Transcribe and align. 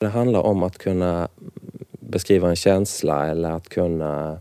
Det 0.00 0.08
handlar 0.08 0.40
om 0.40 0.62
att 0.62 0.78
kunna 0.78 1.28
beskriva 1.90 2.48
en 2.48 2.56
känsla 2.56 3.26
eller 3.26 3.50
att 3.50 3.68
kunna 3.68 4.40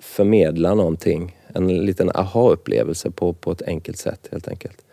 förmedla 0.00 0.74
någonting. 0.74 1.36
En 1.54 1.68
liten 1.68 2.10
aha-upplevelse 2.14 3.10
på, 3.10 3.32
på 3.32 3.52
ett 3.52 3.62
enkelt 3.62 3.98
sätt 3.98 4.28
helt 4.32 4.48
enkelt. 4.48 4.84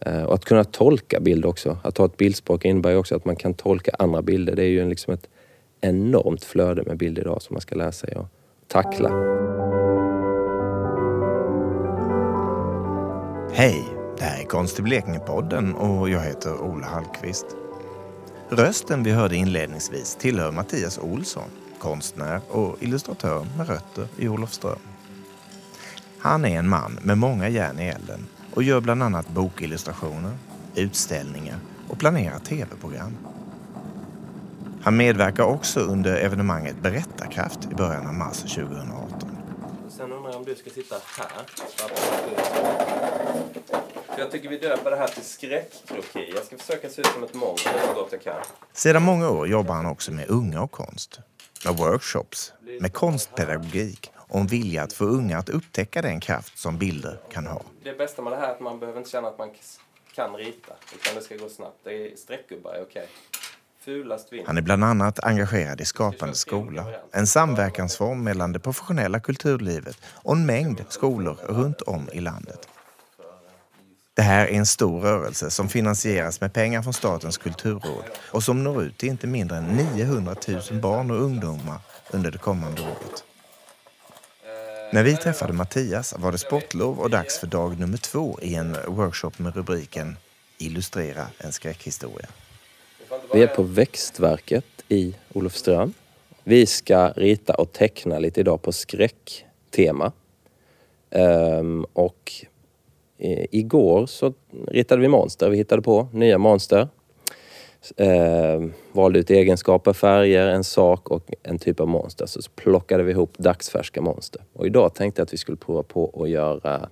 Eh, 0.00 0.22
och 0.22 0.34
att 0.34 0.44
kunna 0.44 0.64
tolka 0.64 1.20
bild 1.20 1.44
också. 1.44 1.78
Att 1.84 1.98
ha 1.98 2.06
ett 2.06 2.16
bildspråk 2.16 2.64
innebär 2.64 2.90
ju 2.90 2.96
också 2.96 3.16
att 3.16 3.24
man 3.24 3.36
kan 3.36 3.54
tolka 3.54 3.90
andra 3.98 4.22
bilder. 4.22 4.56
Det 4.56 4.62
är 4.62 4.68
ju 4.68 4.88
liksom 4.88 5.14
ett 5.14 5.28
enormt 5.80 6.44
flöde 6.44 6.82
med 6.82 6.96
bilder 6.96 7.22
idag 7.22 7.42
som 7.42 7.54
man 7.54 7.60
ska 7.60 7.74
lära 7.74 7.92
sig 7.92 8.14
att 8.14 8.26
tackla. 8.68 9.08
Hej! 13.52 13.84
Det 14.18 14.24
här 14.24 14.42
är 14.42 14.46
Konst 14.46 14.78
i 14.78 14.82
Blekinge-podden 14.82 15.74
och 15.74 16.10
jag 16.10 16.20
heter 16.20 16.60
Ola 16.60 16.86
Hallqvist. 16.86 17.56
Rösten 18.56 19.02
vi 19.02 19.10
hörde 19.10 19.36
inledningsvis 19.36 20.16
tillhör 20.20 20.52
Mattias 20.52 20.98
Olsson, 20.98 21.48
konstnär 21.78 22.40
och 22.48 22.76
illustratör 22.80 23.46
med 23.56 23.68
rötter 23.68 24.08
i 24.16 24.28
Olofström. 24.28 24.78
Han 26.18 26.44
är 26.44 26.58
en 26.58 26.68
man 26.68 26.98
med 27.02 27.18
många 27.18 27.48
järn 27.48 27.80
i 27.80 27.86
elden 27.86 28.26
och 28.54 28.62
gör 28.62 28.80
bland 28.80 29.02
annat 29.02 29.28
bokillustrationer, 29.28 30.32
utställningar 30.74 31.56
och 31.88 31.98
planerar 31.98 32.38
tv-program. 32.38 33.16
Han 34.82 34.96
medverkar 34.96 35.44
också 35.44 35.80
under 35.80 36.16
evenemanget 36.16 36.82
Berättarkraft 36.82 37.68
i 37.72 37.74
början 37.74 38.06
av 38.06 38.14
mars 38.14 38.38
2018. 38.40 39.31
Om 40.42 40.46
du 40.48 40.54
ska 40.54 40.70
sitta 40.70 40.96
här. 41.18 41.46
Jag 44.18 44.30
tycker 44.30 44.48
vi 44.48 44.58
döper 44.58 44.90
det 44.90 44.96
här 44.96 45.08
till 45.08 45.24
skräckkroki. 45.24 46.32
Jag 46.34 46.44
ska 46.44 46.58
försöka 46.58 46.90
se 46.90 47.00
ut 47.00 47.06
som 47.06 47.24
ett 47.24 47.34
monster 47.34 47.80
så 47.86 47.94
gott 47.94 48.08
jag 48.12 48.22
kan. 48.22 48.42
Sedan 48.72 49.02
många 49.02 49.30
år 49.30 49.48
jobbar 49.48 49.74
han 49.74 49.86
också 49.86 50.12
med 50.12 50.30
unga 50.30 50.62
och 50.62 50.70
konst. 50.70 51.18
Med 51.64 51.76
workshops, 51.76 52.52
med 52.80 52.92
konstpedagogik 52.92 54.10
och 54.16 54.40
en 54.40 54.46
vilja 54.46 54.82
att 54.82 54.92
få 54.92 55.04
unga 55.04 55.38
att 55.38 55.48
upptäcka 55.48 56.02
den 56.02 56.20
kraft 56.20 56.58
som 56.58 56.78
bilder 56.78 57.20
kan 57.32 57.46
ha. 57.46 57.62
Det 57.82 57.98
bästa 57.98 58.22
med 58.22 58.32
det 58.32 58.36
här 58.36 58.48
är 58.48 58.52
att 58.52 58.60
man 58.60 58.78
behöver 58.78 58.98
inte 58.98 59.10
känna 59.10 59.28
att 59.28 59.38
man 59.38 59.50
kan 60.14 60.36
rita. 60.36 60.72
Utan 60.94 61.14
det 61.14 61.20
ska 61.20 61.36
gå 61.36 61.48
snabbt. 61.48 61.78
Det 61.84 62.12
är 62.12 62.16
streckgubbar 62.16 62.74
är 62.74 62.82
okej. 62.82 63.08
Han 64.46 64.58
är 64.58 64.62
bland 64.62 64.84
annat 64.84 65.24
engagerad 65.24 65.80
i 65.80 65.84
Skapande 65.84 66.34
skola, 66.34 66.86
en 67.12 67.26
samverkansform 67.26 68.24
mellan 68.24 68.52
det 68.52 68.58
professionella 68.58 69.20
kulturlivet 69.20 69.96
och 70.04 70.36
en 70.36 70.46
mängd 70.46 70.84
skolor 70.88 71.36
runt 71.48 71.82
om 71.82 72.08
i 72.12 72.20
landet. 72.20 72.68
Det 74.14 74.22
här 74.22 74.46
är 74.46 74.52
en 74.52 74.66
stor 74.66 75.00
rörelse 75.00 75.50
som 75.50 75.68
finansieras 75.68 76.40
med 76.40 76.52
pengar 76.52 76.82
från 76.82 76.92
Statens 76.92 77.38
kulturråd 77.38 78.04
och 78.30 78.42
som 78.42 78.64
når 78.64 78.82
ut 78.82 78.98
till 78.98 79.08
inte 79.08 79.26
mindre 79.26 79.56
än 79.56 79.64
900 79.64 80.34
000 80.48 80.80
barn 80.80 81.10
och 81.10 81.22
ungdomar 81.22 81.78
under 82.10 82.30
det 82.30 82.38
kommande 82.38 82.82
året. 82.82 83.24
När 84.92 85.02
vi 85.02 85.16
träffade 85.16 85.52
Mattias 85.52 86.14
var 86.18 86.32
det 86.32 86.38
sportlov 86.38 87.00
och 87.00 87.10
dags 87.10 87.38
för 87.38 87.46
dag 87.46 87.78
nummer 87.78 87.98
två 87.98 88.38
i 88.42 88.54
en 88.54 88.76
workshop 88.86 89.32
med 89.36 89.56
rubriken 89.56 90.16
Illustrera 90.58 91.26
en 91.38 91.52
skräckhistoria. 91.52 92.28
Vi 93.34 93.42
är 93.42 93.46
på 93.46 93.62
Växtverket 93.62 94.64
i 94.88 95.14
Olofström. 95.32 95.92
Vi 96.44 96.66
ska 96.66 97.08
rita 97.08 97.54
och 97.54 97.72
teckna 97.72 98.18
lite 98.18 98.40
idag 98.40 98.62
på 98.62 98.72
skräcktema. 98.72 100.12
Um, 101.10 101.86
och 101.92 102.32
i, 103.18 103.58
igår 103.58 104.06
så 104.06 104.32
ritade 104.68 105.00
vi 105.02 105.08
monster. 105.08 105.50
Vi 105.50 105.56
hittade 105.56 105.82
på 105.82 106.08
nya 106.12 106.38
monster. 106.38 106.88
Um, 107.96 108.72
valde 108.92 109.18
ut 109.18 109.30
egenskaper, 109.30 109.92
färger, 109.92 110.46
en 110.46 110.64
sak 110.64 111.10
och 111.10 111.30
en 111.42 111.58
typ 111.58 111.80
av 111.80 111.88
monster. 111.88 112.26
Så 112.26 112.40
plockade 112.54 113.02
vi 113.02 113.12
ihop 113.12 113.38
dagsfärska 113.38 114.00
monster. 114.00 114.42
Och 114.52 114.66
idag 114.66 114.94
tänkte 114.94 115.20
jag 115.20 115.24
att 115.24 115.32
vi 115.32 115.38
skulle 115.38 115.56
prova 115.56 115.82
på 115.82 116.22
att 116.22 116.30
göra 116.30 116.88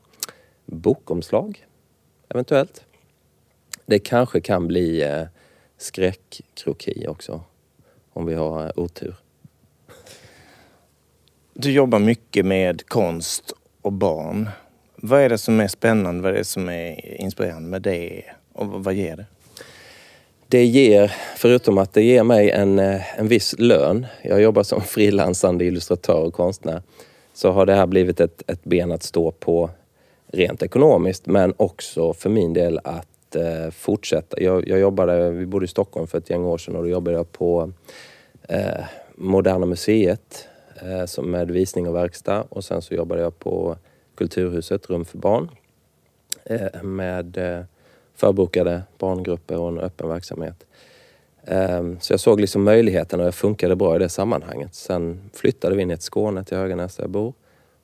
bokomslag, 0.67 1.67
eventuellt. 2.29 2.85
Det 3.87 3.99
kanske 3.99 4.41
kan 4.41 4.67
bli 4.67 5.05
uh, 5.05 5.27
skräckkroki 5.81 7.07
också. 7.09 7.41
Om 8.13 8.27
vi 8.27 8.35
har 8.35 8.65
eh, 8.65 8.71
otur. 8.77 9.15
Du 11.55 11.73
jobbar 11.73 11.99
mycket 11.99 12.47
med 12.47 12.89
konst 12.89 13.53
och 13.83 13.93
barn. 13.93 14.49
Vad 14.97 15.21
är 15.21 15.29
det 15.29 15.39
som 15.39 15.61
är 15.61 15.69
spännande? 15.69 16.23
Vad 16.23 16.33
är 16.33 16.39
det 16.39 16.45
som 16.45 16.69
är 16.69 17.21
inspirerande 17.21 17.69
med 17.69 17.83
det? 17.83 18.25
Och 18.53 18.67
vad 18.67 18.95
ger 18.95 19.17
det? 19.17 19.27
Det 20.49 20.65
ger, 20.65 21.13
förutom 21.37 21.79
att 21.79 21.93
det 21.93 22.03
ger 22.03 22.23
mig 22.25 22.51
en, 22.51 22.79
eh, 22.79 23.19
en 23.19 23.29
viss 23.29 23.55
lön. 23.59 24.07
Jag 24.23 24.41
jobbar 24.41 24.63
som 24.63 24.81
frilansande 24.85 25.65
illustratör 25.65 26.23
och 26.23 26.35
konstnär. 26.35 26.83
Så 27.35 27.51
har 27.51 27.67
det 27.67 27.75
här 27.75 27.87
blivit 27.87 28.21
ett, 28.21 28.43
ett 28.47 28.65
ben 28.65 28.93
att 28.93 29.03
stå 29.03 29.31
på 29.31 29.71
rent 30.33 30.63
ekonomiskt 30.63 31.27
men 31.27 31.55
också 31.57 32.13
för 32.13 32.31
min 32.31 32.53
del 32.53 32.81
att 32.85 33.10
eh, 33.37 33.71
fortsätta. 33.71 34.41
Jag, 34.41 34.69
jag 34.69 34.81
jobbade, 34.81 35.31
vi 35.31 35.47
bodde 35.47 35.65
i 35.65 35.69
Stockholm 35.69 36.07
för 36.07 36.19
ett 36.19 36.31
gäng 36.31 36.45
år 36.45 36.59
sedan 36.59 36.77
och 36.77 36.83
då 36.83 36.89
jobbade 36.89 37.17
jag 37.17 37.33
på 37.33 37.73
eh, 38.49 38.85
Moderna 39.15 39.67
Museet 39.67 40.49
eh, 40.83 41.05
som 41.07 41.31
med 41.31 41.51
visning 41.51 41.89
och 41.89 41.95
verkstad 41.95 42.45
och 42.49 42.65
sen 42.65 42.83
så 42.83 42.95
jobbade 42.95 43.21
jag 43.21 43.39
på 43.39 43.77
Kulturhuset, 44.15 44.91
Rum 44.91 45.05
för 45.05 45.19
barn 45.19 45.51
eh, 46.45 46.83
med 46.83 47.37
eh, 47.37 47.65
förbokade 48.15 48.83
barngrupper 48.99 49.59
och 49.59 49.69
en 49.69 49.79
öppen 49.79 50.09
verksamhet. 50.09 50.67
Eh, 51.45 51.83
så 52.01 52.13
jag 52.13 52.21
såg 52.21 52.41
liksom 52.41 52.63
möjligheterna 52.65 53.23
och 53.23 53.27
jag 53.27 53.35
funkade 53.35 53.77
bra 53.77 53.97
i 53.97 53.99
det 53.99 54.09
sammanhanget. 54.09 54.75
Sen 54.75 55.31
flyttade 55.33 55.77
vi 55.77 55.85
ner 55.85 55.97
till 55.97 56.05
Skåne, 56.05 56.45
till 56.45 56.57
Höganäs 56.57 56.97
där 56.97 57.05
jag 57.05 57.11
bor 57.11 57.33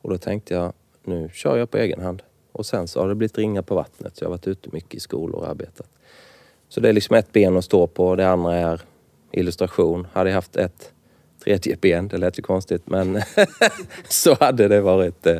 och 0.02 0.10
då 0.10 0.18
tänkte 0.18 0.54
jag 0.54 0.72
nu 1.04 1.30
kör 1.32 1.56
jag 1.56 1.70
på 1.70 1.78
egen 1.78 2.00
hand. 2.00 2.22
Och 2.56 2.66
sen 2.66 2.88
så 2.88 3.00
har 3.00 3.08
det 3.08 3.14
blivit 3.14 3.38
ringar 3.38 3.62
på 3.62 3.74
vattnet 3.74 4.16
så 4.16 4.24
jag 4.24 4.28
har 4.28 4.30
varit 4.30 4.46
ute 4.46 4.68
mycket 4.72 4.94
i 4.94 5.00
skolor 5.00 5.40
och 5.40 5.48
arbetat. 5.48 5.86
Så 6.68 6.80
det 6.80 6.88
är 6.88 6.92
liksom 6.92 7.16
ett 7.16 7.32
ben 7.32 7.56
att 7.56 7.64
stå 7.64 7.86
på. 7.86 8.16
Det 8.16 8.28
andra 8.28 8.54
är 8.54 8.80
illustration. 9.32 10.06
Hade 10.12 10.30
jag 10.30 10.34
haft 10.34 10.56
ett 10.56 10.92
tredje 11.44 11.76
ben, 11.76 12.08
det 12.08 12.16
lät 12.18 12.38
ju 12.38 12.42
konstigt, 12.42 12.82
men 12.84 13.22
så 14.08 14.34
hade 14.34 14.68
det 14.68 14.80
varit 14.80 15.26
eh, 15.26 15.36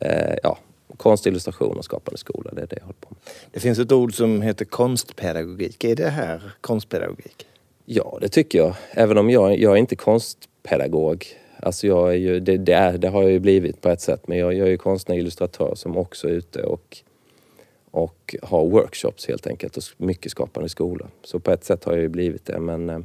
eh, 0.00 0.36
ja, 0.42 0.58
konstillustration 0.96 1.78
och 1.78 1.84
skapande 1.84 2.18
skola. 2.18 2.50
Det 2.52 2.62
är 2.62 2.66
det 2.66 2.76
jag 2.76 2.84
håller 2.84 2.98
på 3.00 3.08
med. 3.10 3.18
Det 3.50 3.60
finns 3.60 3.78
ett 3.78 3.92
ord 3.92 4.14
som 4.14 4.42
heter 4.42 4.64
konstpedagogik. 4.64 5.84
Är 5.84 5.96
det 5.96 6.08
här 6.08 6.52
konstpedagogik? 6.60 7.46
Ja, 7.84 8.18
det 8.20 8.28
tycker 8.28 8.58
jag. 8.58 8.74
Även 8.90 9.18
om 9.18 9.30
jag, 9.30 9.58
jag 9.58 9.72
är 9.72 9.76
inte 9.76 9.96
konstpedagog 9.96 11.26
Alltså 11.64 11.86
jag 11.86 12.08
är 12.08 12.16
ju, 12.16 12.40
det, 12.40 12.56
det, 12.56 12.72
är, 12.72 12.98
det 12.98 13.08
har 13.08 13.22
jag 13.22 13.30
ju 13.30 13.38
blivit 13.38 13.80
på 13.80 13.88
ett 13.88 14.00
sätt 14.00 14.28
men 14.28 14.38
jag, 14.38 14.54
jag 14.54 14.66
är 14.66 14.70
ju 14.70 14.78
konstnär 14.78 15.14
och 15.14 15.18
illustratör 15.18 15.74
som 15.74 15.96
också 15.96 16.28
är 16.28 16.32
ute 16.32 16.62
och, 16.62 16.98
och 17.90 18.36
har 18.42 18.66
workshops 18.66 19.28
helt 19.28 19.46
enkelt 19.46 19.76
och 19.76 19.82
mycket 19.96 20.32
skapande 20.32 20.68
skola. 20.68 21.06
Så 21.22 21.40
på 21.40 21.50
ett 21.50 21.64
sätt 21.64 21.84
har 21.84 21.92
jag 21.92 22.02
ju 22.02 22.08
blivit 22.08 22.44
det 22.44 22.60
men 22.60 22.90
eh, 22.90 22.98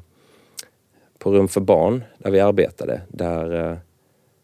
på 1.17 1.31
Rum 1.31 1.47
för 1.47 1.61
barn 1.61 2.03
där 2.17 2.31
vi 2.31 2.39
arbetade 2.39 3.01
där, 3.07 3.71
eh, 3.71 3.77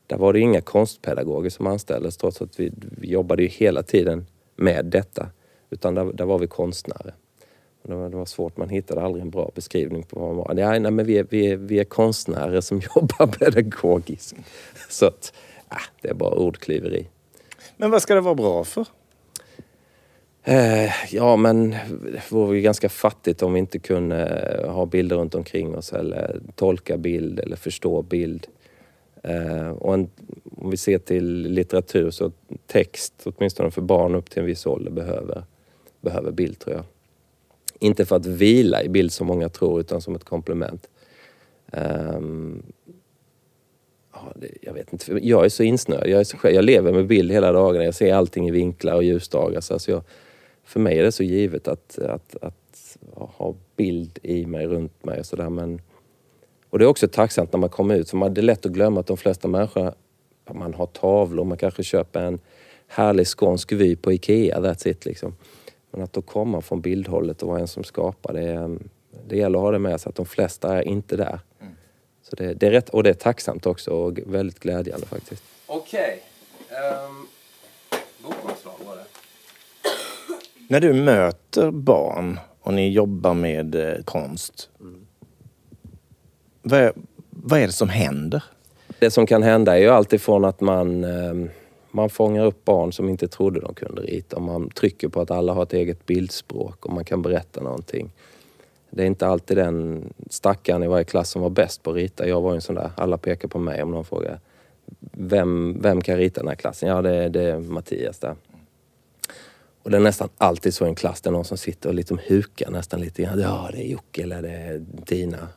där 0.07 0.17
var 0.17 0.33
det 0.33 0.39
inga 0.39 0.61
konstpedagoger 0.61 1.49
som 1.49 1.67
anställdes 1.67 2.17
trots 2.17 2.41
att 2.41 2.59
vi, 2.59 2.71
vi 2.75 3.09
jobbade 3.09 3.43
ju 3.43 3.49
hela 3.49 3.83
tiden 3.83 4.25
med 4.55 4.85
detta. 4.85 5.29
Utan 5.69 5.95
där, 5.95 6.13
där 6.13 6.25
var 6.25 6.39
vi 6.39 6.47
konstnärer. 6.47 7.13
Det 7.87 7.95
var, 7.95 8.09
det 8.09 8.17
var, 8.17 8.25
svårt, 8.25 8.57
man 8.57 8.69
hittade 8.69 9.01
aldrig 9.01 9.21
en 9.21 9.29
bra 9.29 9.51
beskrivning 9.55 10.03
på 10.03 10.19
vad 10.19 10.27
man 10.27 10.37
var. 10.37 10.55
Ja, 10.57 10.79
nej, 10.79 10.91
men 10.91 11.05
vi, 11.05 11.17
är, 11.17 11.25
vi, 11.29 11.47
är, 11.47 11.57
vi 11.57 11.79
är 11.79 11.83
konstnärer 11.83 12.61
som 12.61 12.81
jobbar 12.95 13.27
pedagogiskt. 13.27 14.35
Så 14.89 15.05
att, 15.05 15.33
äh, 15.71 15.77
det 16.01 16.09
är 16.09 16.13
bara 16.13 16.35
ordklyveri. 16.35 17.07
Men 17.77 17.91
vad 17.91 18.01
ska 18.01 18.15
det 18.15 18.21
vara 18.21 18.35
bra 18.35 18.63
för? 18.63 18.85
Eh, 20.43 20.91
ja, 21.11 21.35
men 21.35 21.69
det 22.13 22.31
vore 22.31 22.55
ju 22.55 22.61
ganska 22.61 22.89
fattigt 22.89 23.41
om 23.41 23.53
vi 23.53 23.59
inte 23.59 23.79
kunde 23.79 24.25
eh, 24.27 24.71
ha 24.71 24.85
bilder 24.85 25.15
runt 25.15 25.35
omkring 25.35 25.75
oss 25.75 25.93
eller 25.93 26.39
tolka 26.55 26.97
bild 26.97 27.39
eller 27.39 27.55
förstå 27.55 28.01
bild. 28.01 28.47
Eh, 29.23 29.69
och 29.69 29.93
en, 29.93 30.09
om 30.57 30.69
vi 30.69 30.77
ser 30.77 30.97
till 30.97 31.41
litteratur 31.41 32.11
så 32.11 32.31
text, 32.67 33.13
åtminstone 33.23 33.71
för 33.71 33.81
barn 33.81 34.15
upp 34.15 34.29
till 34.29 34.39
en 34.39 34.45
viss 34.45 34.65
ålder, 34.65 34.91
behöver, 34.91 35.43
behöver 36.01 36.31
bild 36.31 36.59
tror 36.59 36.75
jag. 36.75 36.85
Inte 37.85 38.05
för 38.05 38.15
att 38.15 38.25
vila 38.25 38.83
i 38.83 38.89
bild 38.89 39.11
som 39.11 39.27
många 39.27 39.49
tror 39.49 39.79
utan 39.79 40.01
som 40.01 40.15
ett 40.15 40.23
komplement. 40.23 40.89
Um, 41.71 42.63
ja, 44.13 44.33
det, 44.35 44.47
jag 44.61 44.73
vet 44.73 44.93
inte, 44.93 45.19
jag 45.21 45.45
är 45.45 45.49
så 45.49 45.63
insnöad. 45.63 46.07
Jag, 46.07 46.19
är 46.19 46.23
så, 46.23 46.37
jag 46.43 46.65
lever 46.65 46.93
med 46.93 47.07
bild 47.07 47.31
hela 47.31 47.51
dagarna. 47.51 47.85
Jag 47.85 47.95
ser 47.95 48.13
allting 48.13 48.47
i 48.47 48.51
vinklar 48.51 48.95
och 48.95 49.03
ljusdagar. 49.03 49.61
Så 49.61 49.73
alltså 49.73 49.91
jag, 49.91 50.01
för 50.63 50.79
mig 50.79 50.99
är 50.99 51.03
det 51.03 51.11
så 51.11 51.23
givet 51.23 51.67
att, 51.67 51.99
att, 51.99 52.35
att 52.41 52.89
ha 53.11 53.55
bild 53.75 54.19
i 54.21 54.45
mig, 54.45 54.67
runt 54.67 55.05
mig 55.05 55.19
och 55.19 55.25
sådär. 55.25 55.49
Men, 55.49 55.81
och 56.69 56.79
det 56.79 56.85
är 56.85 56.89
också 56.89 57.07
tacksamt 57.07 57.53
när 57.53 57.59
man 57.59 57.69
kommer 57.69 57.95
ut 57.95 58.09
för 58.09 58.17
man, 58.17 58.33
det 58.33 58.41
är 58.41 58.43
lätt 58.43 58.65
att 58.65 58.71
glömma 58.71 58.99
att 58.99 59.07
de 59.07 59.17
flesta 59.17 59.47
människor 59.47 59.93
man 60.53 60.73
har 60.73 60.85
tavlor, 60.85 61.45
man 61.45 61.57
kanske 61.57 61.83
köper 61.83 62.21
en 62.21 62.39
härlig 62.87 63.27
skånsk 63.27 63.71
vy 63.71 63.95
på 63.95 64.13
IKEA, 64.13 64.59
that's 64.59 64.87
it 64.87 65.05
liksom. 65.05 65.35
Men 65.95 66.03
att 66.03 66.13
då 66.13 66.21
komma 66.21 66.61
från 66.61 66.81
bildhållet 66.81 67.41
och 67.41 67.49
vara 67.49 67.59
en 67.59 67.67
som 67.67 67.83
skapar, 67.83 68.33
det 68.33 68.41
är, 68.41 68.77
det 69.27 69.37
gäller 69.37 69.57
att 69.57 69.63
ha 69.63 69.71
det 69.71 69.79
med 69.79 70.01
sig 70.01 70.09
att 70.09 70.15
de 70.15 70.25
flesta 70.25 70.77
är 70.77 70.81
inte 70.87 71.17
där. 71.17 71.39
Mm. 71.61 71.73
Så 72.21 72.35
det, 72.35 72.53
det, 72.53 72.67
är 72.67 72.71
rätt, 72.71 72.89
och 72.89 73.03
det 73.03 73.09
är 73.09 73.13
tacksamt 73.13 73.65
också 73.65 73.91
och 73.91 74.19
väldigt 74.25 74.59
glädjande 74.59 75.05
faktiskt. 75.05 75.43
Okej. 75.65 76.23
Okay. 76.67 77.07
Um, 77.07 77.27
bokomslag 78.23 78.73
var 78.85 78.95
det. 78.95 79.03
När 80.69 80.79
du 80.79 80.93
möter 80.93 81.71
barn 81.71 82.39
och 82.61 82.73
ni 82.73 82.89
jobbar 82.89 83.33
med 83.33 83.75
eh, 83.75 84.03
konst. 84.03 84.69
Mm. 84.79 85.07
Vad, 86.61 86.79
är, 86.79 86.93
vad 87.29 87.59
är 87.59 87.67
det 87.67 87.73
som 87.73 87.89
händer? 87.89 88.43
Det 88.99 89.11
som 89.11 89.27
kan 89.27 89.43
hända 89.43 89.75
är 89.75 89.81
ju 89.81 89.89
alltifrån 89.89 90.45
att 90.45 90.61
man 90.61 91.03
eh, 91.03 91.49
man 91.95 92.09
fångar 92.09 92.45
upp 92.45 92.65
barn 92.65 92.93
som 92.93 93.09
inte 93.09 93.27
trodde 93.27 93.59
de 93.59 93.73
kunde 93.73 94.01
rita. 94.01 94.39
Man 94.39 94.69
trycker 94.69 95.07
på 95.07 95.21
att 95.21 95.31
alla 95.31 95.53
har 95.53 95.63
ett 95.63 95.73
eget 95.73 96.05
bildspråk 96.05 96.85
och 96.85 96.93
man 96.93 97.05
kan 97.05 97.21
berätta 97.21 97.61
någonting. 97.61 98.11
Det 98.89 99.03
är 99.03 99.07
inte 99.07 99.27
alltid 99.27 99.57
den 99.57 100.03
stackaren 100.29 100.83
i 100.83 100.87
varje 100.87 101.03
klass 101.03 101.29
som 101.29 101.41
var 101.41 101.49
bäst 101.49 101.83
på 101.83 101.89
att 101.89 101.95
rita. 101.95 102.27
Jag 102.27 102.41
var 102.41 102.53
en 102.53 102.61
sån 102.61 102.75
där, 102.75 102.91
alla 102.97 103.17
pekar 103.17 103.47
på 103.47 103.59
mig 103.59 103.83
om 103.83 103.91
någon 103.91 104.05
frågar 104.05 104.39
vem, 105.11 105.81
vem 105.81 106.01
kan 106.01 106.17
rita 106.17 106.41
den 106.41 106.47
här 106.47 106.55
klassen? 106.55 106.89
Ja, 106.89 107.01
det, 107.01 107.29
det 107.29 107.41
är 107.41 107.59
Mattias 107.59 108.19
där. 108.19 108.35
Och 109.83 109.91
det 109.91 109.97
är 109.97 110.01
nästan 110.01 110.29
alltid 110.37 110.73
så 110.73 110.85
i 110.85 110.89
en 110.89 110.95
klass, 110.95 111.21
det 111.21 111.29
är 111.29 111.31
någon 111.31 111.45
som 111.45 111.57
sitter 111.57 111.89
och 111.89 111.95
liksom 111.95 112.19
hukar 112.27 112.71
nästan 112.71 113.01
lite 113.01 113.21
grann. 113.21 113.39
Ja, 113.39 113.69
det 113.71 113.85
är 113.85 113.91
Jocke 113.91 114.23
eller 114.23 114.41
det 114.41 114.51
är 114.51 114.85
Dina. 115.05 115.47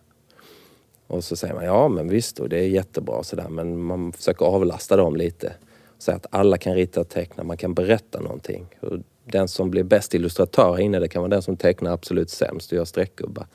Och 1.06 1.25
så 1.25 1.37
säger 1.37 1.55
man, 1.55 1.64
ja 1.64 1.88
men 1.88 2.08
visst, 2.08 2.38
och 2.38 2.49
det 2.49 2.58
är 2.58 2.69
jättebra 2.69 3.23
sådär, 3.23 3.49
men 3.49 3.82
man 3.82 4.12
försöker 4.12 4.46
avlasta 4.46 4.96
dem 4.96 5.17
lite 5.17 5.52
säga 5.99 6.17
att 6.17 6.27
alla 6.31 6.59
kan 6.59 6.75
rita 6.75 7.00
och 7.00 7.09
teckna, 7.09 7.45
man 7.45 7.56
kan 7.56 7.75
berätta 7.75 8.21
någonting. 8.21 8.67
Och 8.81 8.99
den 9.25 9.49
som 9.49 9.71
blir 9.71 9.83
bäst 9.83 10.15
illustratör 10.15 10.73
här 10.73 10.81
inne, 10.81 10.99
det 10.99 11.09
kan 11.09 11.23
vara 11.23 11.31
den 11.31 11.43
som 11.43 11.56
tecknar 11.56 11.91
absolut 11.93 12.31
sämst 12.31 12.73
och 12.73 12.77
gör 12.77 12.85
streckgubbar. 12.85 13.47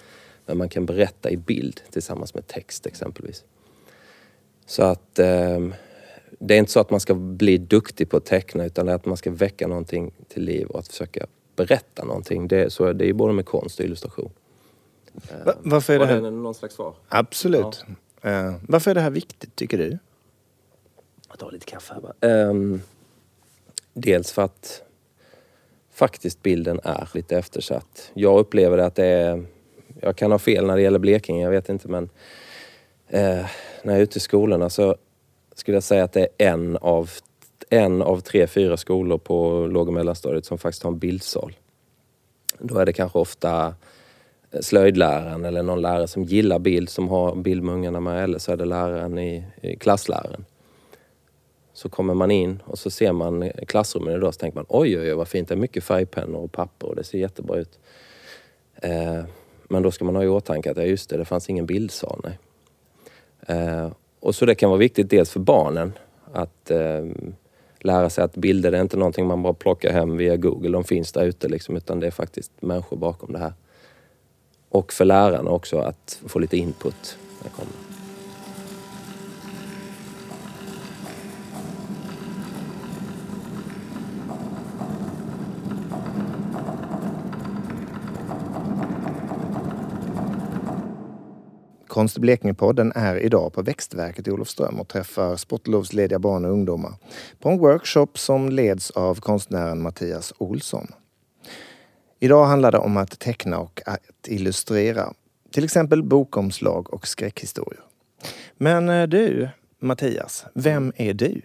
Men 0.46 0.58
man 0.58 0.70
kan 0.70 0.86
berätta 0.86 1.30
i 1.30 1.38
bild 1.38 1.82
tillsammans 1.90 2.34
med 2.34 2.48
text 2.48 2.86
exempelvis. 2.86 3.44
Så 4.66 4.84
att 4.84 5.20
eh, 5.20 5.60
det 6.40 6.54
är 6.54 6.60
inte 6.60 6.72
så 6.72 6.80
att 6.80 6.90
man 6.90 7.00
ska 7.00 7.14
bli 7.14 7.58
duktig 7.58 8.10
på 8.10 8.18
att 8.18 8.26
teckna 8.26 8.66
utan 8.66 8.90
är 8.90 8.94
att 8.94 9.06
man 9.06 9.18
ska 9.18 9.32
väcka 9.32 9.68
någonting 9.68 10.14
till 10.28 10.44
liv 10.44 10.68
och 10.68 10.80
att 10.80 10.88
försöka 10.88 11.26
berätta 11.56 12.06
någonting. 12.06 12.48
Det, 12.48 12.74
så 12.74 12.94
det 12.94 13.10
är 13.10 13.14
både 13.14 13.34
med 13.34 13.46
konst 13.46 13.80
och 13.80 13.86
illustration. 13.86 14.32
Va, 15.46 15.54
varför 15.62 15.94
är 15.94 16.00
det 16.00 16.06
här... 16.06 16.22
Var 16.22 16.32
det 16.32 16.38
någon 16.38 16.54
slags 16.54 16.76
svar? 16.76 16.96
Absolut. 17.10 17.86
Ja. 18.22 18.48
Uh, 18.48 18.56
varför 18.68 18.92
är 18.92 18.96
det 18.96 19.02
här 19.02 19.10
viktigt 19.10 19.56
tycker 19.56 19.78
du? 19.78 19.98
Jag 21.34 21.40
tar 21.40 21.52
lite 21.52 21.66
kaffe 21.66 21.94
här 21.94 22.02
bara. 22.02 22.50
Um, 22.50 22.82
dels 23.94 24.32
för 24.32 24.42
att 24.42 24.84
faktiskt 25.94 26.44
bilden 26.44 26.80
är 26.84 27.10
lite 27.14 27.38
eftersatt. 27.38 28.12
Jag 28.14 28.40
upplever 28.40 28.78
det 28.78 28.86
att 28.86 28.96
det 28.96 29.06
är... 29.06 29.46
Jag 30.02 30.16
kan 30.16 30.32
ha 30.32 30.40
fel 30.40 30.66
när 30.66 30.76
det 30.76 30.82
gäller 30.82 31.00
Blekinge, 31.00 31.44
jag 31.44 31.52
vet 31.52 31.70
inte 31.70 31.88
men... 31.88 32.10
Eh, 33.08 33.46
när 33.84 33.94
jag 33.94 33.98
är 33.98 34.02
ute 34.02 34.18
i 34.18 34.22
skolorna 34.22 34.70
så 34.70 34.96
skulle 35.56 35.76
jag 35.76 35.84
säga 35.84 36.04
att 36.04 36.14
det 36.14 36.28
är 36.38 36.52
en 36.54 36.78
av, 36.78 37.10
en 37.70 38.02
av 38.02 38.20
tre, 38.20 38.48
fyra 38.48 38.78
skolor 38.78 39.18
på 39.18 39.68
låg 39.68 39.88
och 39.88 39.94
mellanstadiet 39.94 40.46
som 40.46 40.58
faktiskt 40.58 40.84
har 40.84 40.92
en 40.92 41.00
bildsal. 41.00 41.56
Då 42.60 42.78
är 42.78 42.86
det 42.86 42.94
kanske 42.94 43.20
ofta 43.20 43.76
eh, 44.52 44.62
slöjdläraren 44.62 45.46
eller 45.46 45.64
någon 45.64 45.82
lärare 45.82 46.08
som 46.08 46.24
gillar 46.24 46.60
bild 46.60 46.90
som 46.90 47.10
har 47.10 47.36
bild 47.36 47.64
med 47.64 47.76
ungarna 47.76 48.00
med 48.00 48.24
eller 48.24 48.40
så 48.40 48.52
är 48.52 48.58
det 48.58 48.66
läraren 48.66 49.20
i, 49.20 49.44
i 49.62 49.76
klassläraren. 49.76 50.46
Så 51.84 51.90
kommer 51.90 52.14
man 52.14 52.32
in 52.32 52.62
och 52.66 52.80
så 52.80 52.90
ser 52.90 53.12
man 53.12 53.50
klassrummen 53.68 54.16
idag 54.16 54.34
så 54.34 54.38
tänker 54.38 54.56
man 54.56 54.66
oj, 54.70 55.00
oj, 55.00 55.10
oj 55.10 55.14
vad 55.14 55.28
fint 55.28 55.48
det 55.48 55.54
är. 55.54 55.58
Mycket 55.58 55.84
färgpennor 55.84 56.44
och 56.44 56.52
papper 56.52 56.88
och 56.88 56.96
det 56.96 57.04
ser 57.04 57.18
jättebra 57.18 57.58
ut. 57.58 57.80
Eh, 58.76 59.24
men 59.64 59.84
då 59.84 59.92
ska 59.92 60.06
man 60.06 60.16
ha 60.16 60.24
i 60.24 60.28
åtanke 60.28 60.72
att 60.72 60.78
ja, 60.78 60.84
just 60.84 61.10
det, 61.10 61.18
det 61.18 61.26
fanns 61.26 61.50
ingen 61.50 61.66
bildsal. 61.66 62.22
Nej. 62.24 62.38
Eh, 63.48 63.92
och 64.20 64.36
så 64.36 64.46
det 64.46 64.56
kan 64.56 64.70
vara 64.70 64.80
viktigt 64.80 65.10
dels 65.10 65.32
för 65.32 65.40
barnen 65.40 65.94
att 66.34 66.72
eh, 66.72 67.06
lära 67.80 68.10
sig 68.10 68.24
att 68.24 68.36
bilder 68.36 68.72
är 68.72 68.82
inte 68.82 68.98
någonting 68.98 69.28
man 69.28 69.44
bara 69.44 69.54
plockar 69.54 69.92
hem 69.92 70.18
via 70.18 70.38
Google. 70.38 70.70
De 70.70 70.84
finns 70.84 71.12
där 71.12 71.26
ute 71.26 71.48
liksom, 71.48 71.78
utan 71.78 72.00
det 72.00 72.08
är 72.08 72.12
faktiskt 72.12 72.52
människor 72.60 72.98
bakom 72.98 73.34
det 73.34 73.40
här. 73.40 73.54
Och 74.70 74.94
för 74.94 75.06
lärarna 75.06 75.52
också 75.52 75.80
att 75.80 76.22
få 76.28 76.40
lite 76.40 76.58
input. 76.58 77.18
När 77.40 77.50
det 77.50 77.56
kommer. 77.56 77.93
Konst 91.94 92.18
Blekinge-podden 92.18 92.92
är 92.96 93.16
idag 93.16 93.54
på 93.54 93.62
Växtverket 93.62 94.28
i 94.28 94.32
Olofström 94.32 94.80
och 94.80 94.88
träffar 94.88 95.36
sportlovslediga 95.36 96.20
barn 96.20 96.46
och 96.46 96.52
ungdomar 96.52 96.94
på 97.40 97.50
en 97.50 97.60
workshop 97.60 98.08
som 98.14 98.50
leds 98.50 98.92
av 98.92 99.20
konstnären 99.20 99.82
Mattias 99.82 100.34
Olsson. 100.38 100.88
Idag 102.20 102.46
handlar 102.46 102.72
det 102.72 102.78
om 102.78 102.98
att 102.98 103.20
teckna 103.20 103.60
och 103.60 103.82
att 103.86 104.28
illustrera, 104.28 105.14
till 105.52 105.64
exempel 105.64 106.04
bokomslag 106.04 106.94
och 106.94 107.08
skräckhistorier. 107.08 107.84
Men 108.58 108.90
eh, 108.90 109.08
du, 109.08 109.50
Mattias, 109.80 110.46
vem 110.54 110.94
är 110.96 111.14
du? 111.14 111.42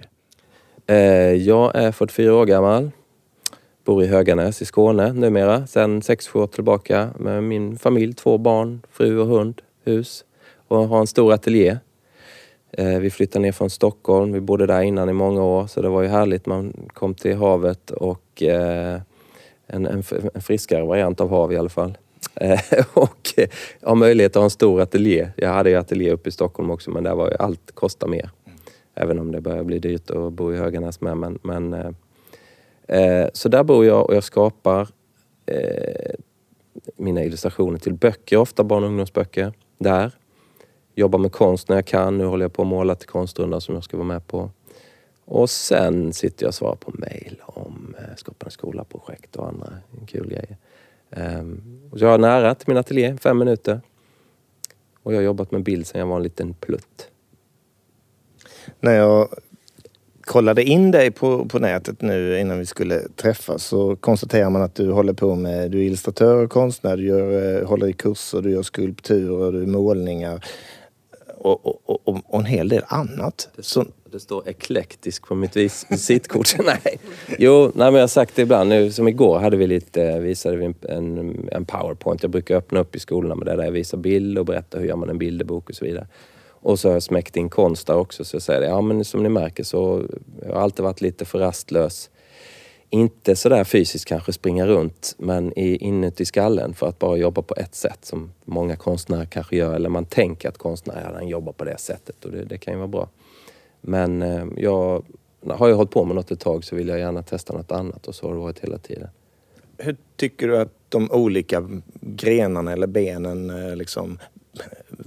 Eh, 0.86 0.96
jag 1.32 1.76
är 1.76 1.92
44 1.92 2.34
år 2.34 2.46
gammal. 2.46 2.90
Bor 3.84 4.02
i 4.02 4.06
Höganäs 4.06 4.62
i 4.62 4.64
Skåne 4.64 5.12
numera, 5.12 5.66
sedan 5.66 6.00
6-7 6.00 6.38
år 6.38 6.46
tillbaka 6.46 7.10
med 7.18 7.44
min 7.44 7.78
familj, 7.78 8.14
två 8.14 8.38
barn, 8.38 8.82
fru 8.90 9.18
och 9.18 9.26
hund, 9.26 9.62
hus 9.84 10.24
och 10.68 10.88
har 10.88 11.00
en 11.00 11.06
stor 11.06 11.32
ateljé. 11.32 11.78
Eh, 12.72 12.98
vi 12.98 13.10
flyttade 13.10 13.42
ner 13.42 13.52
från 13.52 13.70
Stockholm. 13.70 14.32
Vi 14.32 14.40
bodde 14.40 14.66
där 14.66 14.82
innan 14.82 15.08
i 15.08 15.12
många 15.12 15.42
år 15.42 15.66
så 15.66 15.82
det 15.82 15.88
var 15.88 16.02
ju 16.02 16.08
härligt. 16.08 16.46
Man 16.46 16.88
kom 16.92 17.14
till 17.14 17.36
havet 17.36 17.90
och 17.90 18.42
eh, 18.42 19.00
en, 19.66 19.86
en, 19.86 20.02
en 20.34 20.42
friskare 20.42 20.84
variant 20.84 21.20
av 21.20 21.30
hav 21.30 21.52
i 21.52 21.56
alla 21.56 21.68
fall. 21.68 21.98
Eh, 22.34 22.60
och 22.94 23.34
har 23.82 23.94
möjlighet 23.94 24.32
att 24.32 24.40
ha 24.40 24.44
en 24.44 24.50
stor 24.50 24.80
ateljé. 24.80 25.28
Jag 25.36 25.48
hade 25.48 25.70
ju 25.70 25.76
ateljé 25.76 26.10
uppe 26.10 26.28
i 26.28 26.32
Stockholm 26.32 26.70
också 26.70 26.90
men 26.90 27.04
där 27.04 27.14
var 27.14 27.30
ju 27.30 27.36
allt 27.38 27.72
kostar 27.74 28.08
mer. 28.08 28.30
Även 28.94 29.18
om 29.18 29.32
det 29.32 29.40
börjar 29.40 29.64
bli 29.64 29.78
dyrt 29.78 30.10
att 30.10 30.32
bo 30.32 30.52
i 30.52 30.56
Höganäs 30.56 31.00
med. 31.00 31.16
Men, 31.16 31.38
men 31.42 31.74
eh, 32.88 33.26
så 33.32 33.48
där 33.48 33.64
bor 33.64 33.84
jag 33.86 34.06
och 34.06 34.14
jag 34.14 34.24
skapar 34.24 34.88
eh, 35.46 36.14
mina 36.96 37.24
illustrationer 37.24 37.78
till 37.78 37.94
böcker, 37.94 38.36
ofta 38.36 38.64
barn 38.64 38.82
och 38.82 38.88
ungdomsböcker. 38.88 39.52
Där 39.78 40.12
jobbar 40.98 41.18
med 41.18 41.32
konst 41.32 41.68
när 41.68 41.76
jag 41.76 41.86
kan. 41.86 42.18
Nu 42.18 42.24
håller 42.24 42.44
jag 42.44 42.52
på 42.52 42.62
att 42.62 42.68
måla 42.68 42.94
till 42.94 43.08
konstrundan 43.08 43.60
som 43.60 43.74
jag 43.74 43.84
ska 43.84 43.96
vara 43.96 44.06
med 44.06 44.26
på. 44.26 44.50
Och 45.24 45.50
sen 45.50 46.12
sitter 46.12 46.44
jag 46.44 46.48
och 46.48 46.54
svarar 46.54 46.76
på 46.76 46.92
mejl 46.94 47.36
om 47.46 47.94
eh, 47.98 48.16
Skapande 48.16 48.52
skola-projekt 48.52 49.36
och 49.36 49.48
andra 49.48 49.72
kul 50.06 50.28
grejer. 50.28 50.56
Ehm, 51.10 51.80
så 51.90 51.94
och 51.94 52.00
jag 52.00 52.08
har 52.08 52.18
nära 52.18 52.54
till 52.54 52.68
min 52.68 52.76
ateljé, 52.76 53.16
fem 53.16 53.38
minuter. 53.38 53.80
Och 55.02 55.12
jag 55.12 55.18
har 55.18 55.24
jobbat 55.24 55.50
med 55.50 55.62
bild 55.62 55.86
sedan 55.86 55.98
jag 55.98 56.06
var 56.06 56.16
en 56.16 56.22
liten 56.22 56.54
plutt. 56.54 57.10
När 58.80 58.92
jag 58.92 59.28
kollade 60.20 60.62
in 60.62 60.90
dig 60.90 61.10
på, 61.10 61.44
på 61.44 61.58
nätet 61.58 62.02
nu 62.02 62.38
innan 62.38 62.58
vi 62.58 62.66
skulle 62.66 63.00
träffas 63.16 63.64
så 63.64 63.96
konstaterar 63.96 64.50
man 64.50 64.62
att 64.62 64.74
du 64.74 64.90
håller 64.90 65.12
på 65.12 65.34
med, 65.34 65.70
du 65.70 65.78
är 65.78 65.82
illustratör 65.82 66.44
och 66.44 66.50
konstnär, 66.50 66.96
du 66.96 67.06
gör, 67.06 67.56
eh, 67.60 67.68
håller 67.68 67.86
i 67.88 67.92
kurser, 67.92 68.42
du 68.42 68.50
gör 68.50 68.62
skulpturer, 68.62 69.52
du 69.52 69.66
målningar 69.66 70.44
och, 71.40 71.66
och, 71.66 72.08
och, 72.08 72.22
och 72.26 72.40
en 72.40 72.46
hel 72.46 72.68
del 72.68 72.82
annat. 72.86 73.48
Det 73.56 73.62
står, 73.62 73.86
det 74.10 74.20
står 74.20 74.48
eklektisk 74.48 75.26
på 75.26 75.34
mitt 75.34 75.56
visitkort. 75.90 76.56
nej. 76.64 76.98
Jo, 77.38 77.72
nej, 77.74 77.90
men 77.90 77.94
jag 77.94 78.02
har 78.02 78.08
sagt 78.08 78.36
det 78.36 78.42
ibland. 78.42 78.68
Nu, 78.68 78.92
som 78.92 79.08
igår 79.08 79.38
hade 79.38 79.56
vi 79.56 79.66
lite, 79.66 80.18
visade 80.18 80.56
vi 80.56 80.74
en, 80.88 81.48
en 81.52 81.64
powerpoint. 81.64 82.22
Jag 82.22 82.30
brukar 82.30 82.56
öppna 82.56 82.80
upp 82.80 82.96
i 82.96 82.98
skolorna 82.98 83.34
med 83.34 83.46
det 83.46 83.56
där 83.56 83.64
jag 83.64 83.72
visar 83.72 83.98
bild 83.98 84.38
och 84.38 84.44
berättar 84.44 84.80
hur 84.80 84.86
gör 84.86 84.96
man 84.96 85.10
en 85.10 85.18
bilderbok 85.18 85.70
och 85.70 85.76
så 85.76 85.84
vidare. 85.84 86.06
Och 86.60 86.78
så 86.78 86.88
har 86.88 86.92
jag 86.92 87.02
smäckt 87.02 87.36
in 87.36 87.48
konst 87.48 87.86
där 87.86 87.96
också. 87.96 88.24
Så 88.24 88.34
jag 88.34 88.42
säger 88.42 88.60
det, 88.60 88.66
ja 88.66 88.80
men 88.80 89.04
som 89.04 89.22
ni 89.22 89.28
märker 89.28 89.64
så 89.64 90.04
jag 90.46 90.54
har 90.54 90.62
alltid 90.62 90.84
varit 90.84 91.00
lite 91.00 91.24
för 91.24 91.38
rastlös 91.38 92.10
inte 92.90 93.36
sådär 93.36 93.64
fysiskt 93.64 94.04
kanske 94.04 94.32
springa 94.32 94.66
runt 94.66 95.14
men 95.18 95.52
inuti 95.52 96.24
skallen 96.24 96.74
för 96.74 96.88
att 96.88 96.98
bara 96.98 97.16
jobba 97.16 97.42
på 97.42 97.54
ett 97.56 97.74
sätt 97.74 98.04
som 98.04 98.32
många 98.44 98.76
konstnärer 98.76 99.24
kanske 99.24 99.56
gör. 99.56 99.74
Eller 99.74 99.88
man 99.88 100.04
tänker 100.04 100.48
att 100.48 100.58
konstnären 100.58 101.28
jobbar 101.28 101.52
på 101.52 101.64
det 101.64 101.78
sättet 101.78 102.24
och 102.24 102.30
det, 102.30 102.44
det 102.44 102.58
kan 102.58 102.74
ju 102.74 102.78
vara 102.78 102.88
bra. 102.88 103.08
Men 103.80 104.22
eh, 104.22 104.46
jag, 104.56 105.04
har 105.48 105.68
jag 105.68 105.76
hållit 105.76 105.90
på 105.90 106.04
med 106.04 106.16
något 106.16 106.30
ett 106.30 106.40
tag 106.40 106.64
så 106.64 106.76
vill 106.76 106.88
jag 106.88 106.98
gärna 106.98 107.22
testa 107.22 107.52
något 107.52 107.72
annat 107.72 108.06
och 108.06 108.14
så 108.14 108.26
har 108.26 108.34
det 108.34 108.40
varit 108.40 108.58
hela 108.58 108.78
tiden. 108.78 109.08
Hur 109.76 109.96
tycker 110.16 110.48
du 110.48 110.58
att 110.58 110.72
de 110.88 111.10
olika 111.10 111.68
grenarna 112.00 112.72
eller 112.72 112.86
benen 112.86 113.50
eh, 113.50 113.76
liksom 113.76 114.18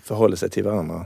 förhåller 0.03 0.35
sig 0.35 0.49
till 0.49 0.63
varandra? 0.63 1.05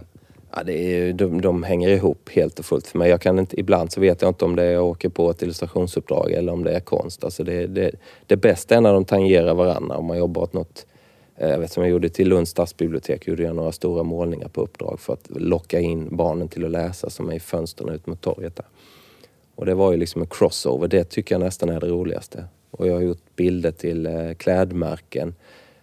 Ja, 0.57 0.63
det 0.63 0.73
är, 0.73 1.13
de, 1.13 1.41
de 1.41 1.63
hänger 1.63 1.89
ihop 1.89 2.29
helt 2.29 2.59
och 2.59 2.65
fullt 2.65 2.87
för 2.87 2.97
mig. 2.97 3.09
Jag 3.09 3.21
kan 3.21 3.39
inte, 3.39 3.59
ibland 3.59 3.91
så 3.91 4.01
vet 4.01 4.21
jag 4.21 4.29
inte 4.29 4.45
om 4.45 4.55
det 4.55 4.63
är 4.63 4.71
jag 4.71 4.85
åker 4.85 5.09
på 5.09 5.29
ett 5.29 5.41
illustrationsuppdrag 5.41 6.31
eller 6.31 6.53
om 6.53 6.63
det 6.63 6.71
är 6.71 6.79
konst. 6.79 7.23
Alltså 7.23 7.43
det, 7.43 7.67
det, 7.67 7.91
det 8.27 8.37
bästa 8.37 8.75
är 8.75 8.81
när 8.81 8.93
de 8.93 9.05
tangerar 9.05 9.53
varandra, 9.53 9.97
om 9.97 10.05
man 10.05 10.17
jobbar 10.17 10.41
åt 10.41 10.53
något 10.53 10.85
eh, 11.35 11.49
jag 11.49 11.59
vet 11.59 11.71
som 11.71 11.83
jag 11.83 11.89
gjorde 11.91 12.09
till 12.09 12.29
Lunds 12.29 12.51
stadsbibliotek, 12.51 13.27
gjorde 13.27 13.43
jag 13.43 13.55
några 13.55 13.71
stora 13.71 14.03
målningar 14.03 14.47
på 14.47 14.61
uppdrag 14.61 14.99
för 14.99 15.13
att 15.13 15.29
locka 15.29 15.79
in 15.79 16.15
barnen 16.17 16.47
till 16.47 16.65
att 16.65 16.71
läsa 16.71 17.09
som 17.09 17.29
är 17.29 17.33
i 17.33 17.39
fönstren 17.39 17.89
ut 17.89 18.07
mot 18.07 18.21
torget 18.21 18.55
där. 18.55 18.65
Och 19.55 19.65
det 19.65 19.73
var 19.73 19.91
ju 19.91 19.97
liksom 19.97 20.21
en 20.21 20.27
crossover, 20.27 20.87
det 20.87 21.03
tycker 21.03 21.35
jag 21.35 21.39
nästan 21.39 21.69
är 21.69 21.79
det 21.79 21.87
roligaste. 21.87 22.45
Och 22.71 22.87
jag 22.87 22.93
har 22.93 23.01
gjort 23.01 23.35
bilder 23.35 23.71
till 23.71 24.05
eh, 24.05 24.33
klädmärken 24.37 25.35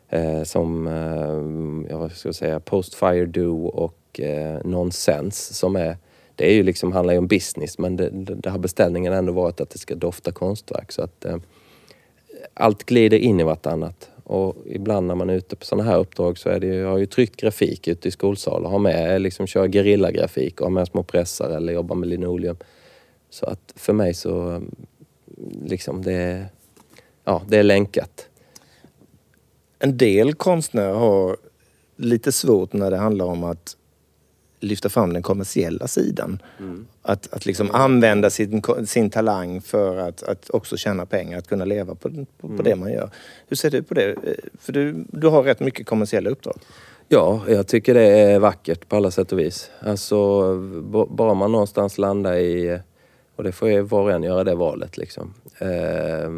eh, 0.09 0.43
som, 0.43 0.87
eh, 0.87 1.93
jag 1.97 2.13
ska 2.13 2.33
säga, 2.33 2.61
Postfire 2.61 3.27
Do 3.27 3.67
och 3.67 3.99
eh, 4.21 4.59
nonsens. 4.65 5.57
som 5.59 5.77
är 5.77 5.97
det 6.37 6.51
är 6.51 6.55
ju 6.55 6.63
liksom, 6.63 6.93
handlar 6.93 7.15
ju 7.15 7.19
om 7.19 7.27
business 7.27 7.79
men 7.79 7.97
det, 7.97 8.11
det 8.11 8.51
har 8.51 8.59
beställningen 8.59 9.13
ändå 9.13 9.33
varit 9.33 9.61
att 9.61 9.71
det 9.71 9.79
ska 9.79 9.95
dofta 9.95 10.33
konstverk. 10.33 10.93
Så 10.93 11.03
att, 11.03 11.25
eh, 11.25 11.37
allt 12.55 12.85
glider 12.85 13.19
in 13.19 13.41
i 13.41 13.43
vartannat. 13.43 14.11
Och 14.25 14.57
ibland 14.67 15.07
när 15.07 15.15
man 15.15 15.31
är 15.31 15.35
ute 15.35 15.57
på 15.57 15.65
sådana 15.65 15.91
här 15.91 15.99
uppdrag 15.99 16.39
så 16.39 16.49
är 16.49 16.61
det 16.61 16.67
ju, 16.67 16.75
jag 16.75 16.89
har 16.89 16.99
ju 16.99 17.07
tryckt 17.07 17.37
grafik 17.37 17.89
ute 17.89 18.09
i 18.09 18.11
skolsalar. 18.11 18.71
Har 18.71 18.79
med, 18.79 19.15
eh, 19.15 19.21
liksom 19.21 19.47
kör 19.47 19.69
gerillagrafik 19.69 20.61
och 20.61 20.67
har 20.67 20.71
med 20.71 20.89
små 20.89 21.03
pressar 21.03 21.51
eller 21.51 21.73
jobbar 21.73 21.97
med 21.97 22.09
linoleum. 22.09 22.57
Så 23.31 23.47
att 23.47 23.73
för 23.77 23.93
mig 23.93 24.15
så, 24.15 24.41
mm, 24.41 24.71
liksom 25.65 26.03
det, 26.03 26.47
ja, 27.25 27.43
det 27.49 27.57
är 27.57 27.63
länkat. 27.63 28.29
En 29.79 29.97
del 29.97 30.35
konstnärer 30.35 30.95
har 30.95 31.37
lite 31.97 32.33
svårt 32.33 32.73
när 32.73 32.91
det 32.91 32.97
handlar 32.97 33.25
om 33.25 33.45
att 33.45 33.77
lyfta 34.63 34.89
fram 34.89 35.13
den 35.13 35.23
kommersiella 35.23 35.87
sidan. 35.89 36.43
Mm. 36.59 36.87
Att, 37.03 37.33
att 37.33 37.47
liksom 37.47 37.71
använda 37.71 38.31
sin, 38.31 38.63
sin 38.87 39.11
talang 39.11 39.61
för 39.61 39.97
att, 39.97 40.23
att 40.23 40.51
också 40.51 40.77
tjäna 40.77 41.07
pengar, 41.07 41.39
att 41.39 41.49
kunna 41.49 41.65
leva 41.65 41.95
på, 41.95 42.11
på, 42.41 42.47
mm. 42.47 42.65
det 42.65 42.77
man 42.77 42.93
gör. 42.93 43.11
Hur 43.49 43.57
ser 43.57 43.71
du 43.71 43.83
på 43.83 43.95
det? 43.95 44.15
För 44.59 44.73
du, 44.73 45.05
du 45.09 45.27
har 45.29 45.43
rätt 45.43 45.61
mycket 45.61 45.87
kommersiella 45.87 46.31
uppdrag. 46.31 46.59
Ja, 47.09 47.43
jag 47.49 47.67
tycker 47.67 47.95
det 47.95 48.03
är 48.03 48.39
vackert 48.39 48.89
på 48.89 48.97
alla 48.97 49.11
sätt 49.11 49.33
och 49.33 49.39
vis. 49.39 49.71
Alltså, 49.81 50.55
bara 51.09 51.35
man 51.35 51.53
någonstans 51.53 51.99
landar 51.99 52.35
i, 52.35 52.81
och 53.37 53.45
det 53.45 53.53
får 53.53 53.69
ju 53.69 53.81
var 53.81 54.03
och 54.03 54.13
en 54.13 54.23
göra 54.23 54.45
det 54.45 54.55
valet 54.55 54.97
liksom. 54.97 55.35
Eh, 55.59 56.31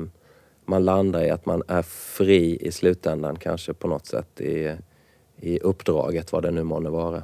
man 0.67 0.85
landar 0.85 1.23
i 1.23 1.31
att 1.31 1.47
man 1.47 1.63
är 1.69 1.83
fri 1.83 2.59
i 2.61 2.73
slutändan 2.73 3.37
kanske 3.37 3.75
på 3.75 3.89
något 3.89 4.07
sätt 4.07 4.41
i, 4.41 4.77
i 5.41 5.59
uppdraget, 5.59 6.33
vad 6.33 6.43
det 6.43 6.51
nu 6.51 6.63
månne 6.63 6.91
vara. 6.91 7.23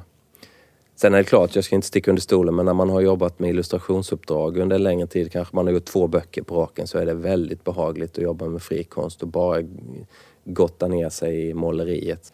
Sen 1.01 1.13
är 1.13 1.17
det 1.17 1.23
klart, 1.23 1.55
jag 1.55 1.63
ska 1.63 1.75
inte 1.75 1.87
sticka 1.87 2.11
under 2.11 2.21
stolen, 2.21 2.55
men 2.55 2.65
när 2.65 2.73
man 2.73 2.89
har 2.89 3.01
jobbat 3.01 3.39
med 3.39 3.49
illustrationsuppdrag 3.49 4.57
under 4.57 4.75
en 4.75 4.83
längre 4.83 5.07
tid, 5.07 5.31
kanske 5.31 5.55
man 5.55 5.67
har 5.67 5.73
gjort 5.73 5.85
två 5.85 6.07
böcker 6.07 6.41
på 6.41 6.55
raken, 6.61 6.87
så 6.87 6.97
är 6.97 7.05
det 7.05 7.13
väldigt 7.13 7.63
behagligt 7.63 8.17
att 8.17 8.23
jobba 8.23 8.45
med 8.45 8.61
frikonst 8.61 9.21
och 9.21 9.27
bara 9.27 9.63
gotta 10.45 10.87
ner 10.87 11.09
sig 11.09 11.49
i 11.49 11.53
måleriet. 11.53 12.33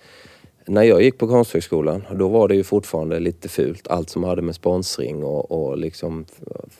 När 0.66 0.84
jag 0.84 1.02
gick 1.02 1.18
på 1.18 1.28
Konsthögskolan, 1.28 2.04
då 2.16 2.28
var 2.28 2.48
det 2.48 2.56
ju 2.56 2.64
fortfarande 2.64 3.20
lite 3.20 3.50
fult. 3.50 3.88
Allt 3.88 4.10
som 4.10 4.24
hade 4.24 4.42
med 4.42 4.56
sponsring 4.56 5.24
och, 5.24 5.52
och 5.52 5.78
liksom 5.78 6.26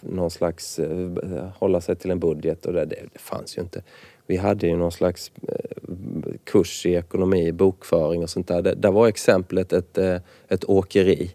någon 0.02 0.32
slags 0.32 0.80
eh, 0.80 1.48
hålla 1.56 1.82
sig 1.82 1.96
till 1.96 2.12
en 2.12 2.20
budget 2.20 2.66
och 2.66 2.74
det, 2.74 2.86
det, 2.86 3.04
det 3.14 3.20
fanns 3.20 3.58
ju 3.58 3.62
inte. 3.62 3.84
Vi 4.26 4.38
hade 4.38 4.68
ju 4.68 4.78
någon 4.78 4.92
slags 4.92 5.32
eh, 5.48 6.32
kurs 6.44 6.86
i 6.86 6.94
ekonomi, 6.94 7.52
bokföring 7.52 8.24
och 8.24 8.30
sånt 8.30 8.48
där. 8.48 8.62
Det, 8.62 8.74
där 8.74 8.92
var 8.92 9.08
exemplet 9.08 9.74
ett, 9.74 9.98
eh, 9.98 10.18
ett 10.48 10.66
åkeri 10.66 11.32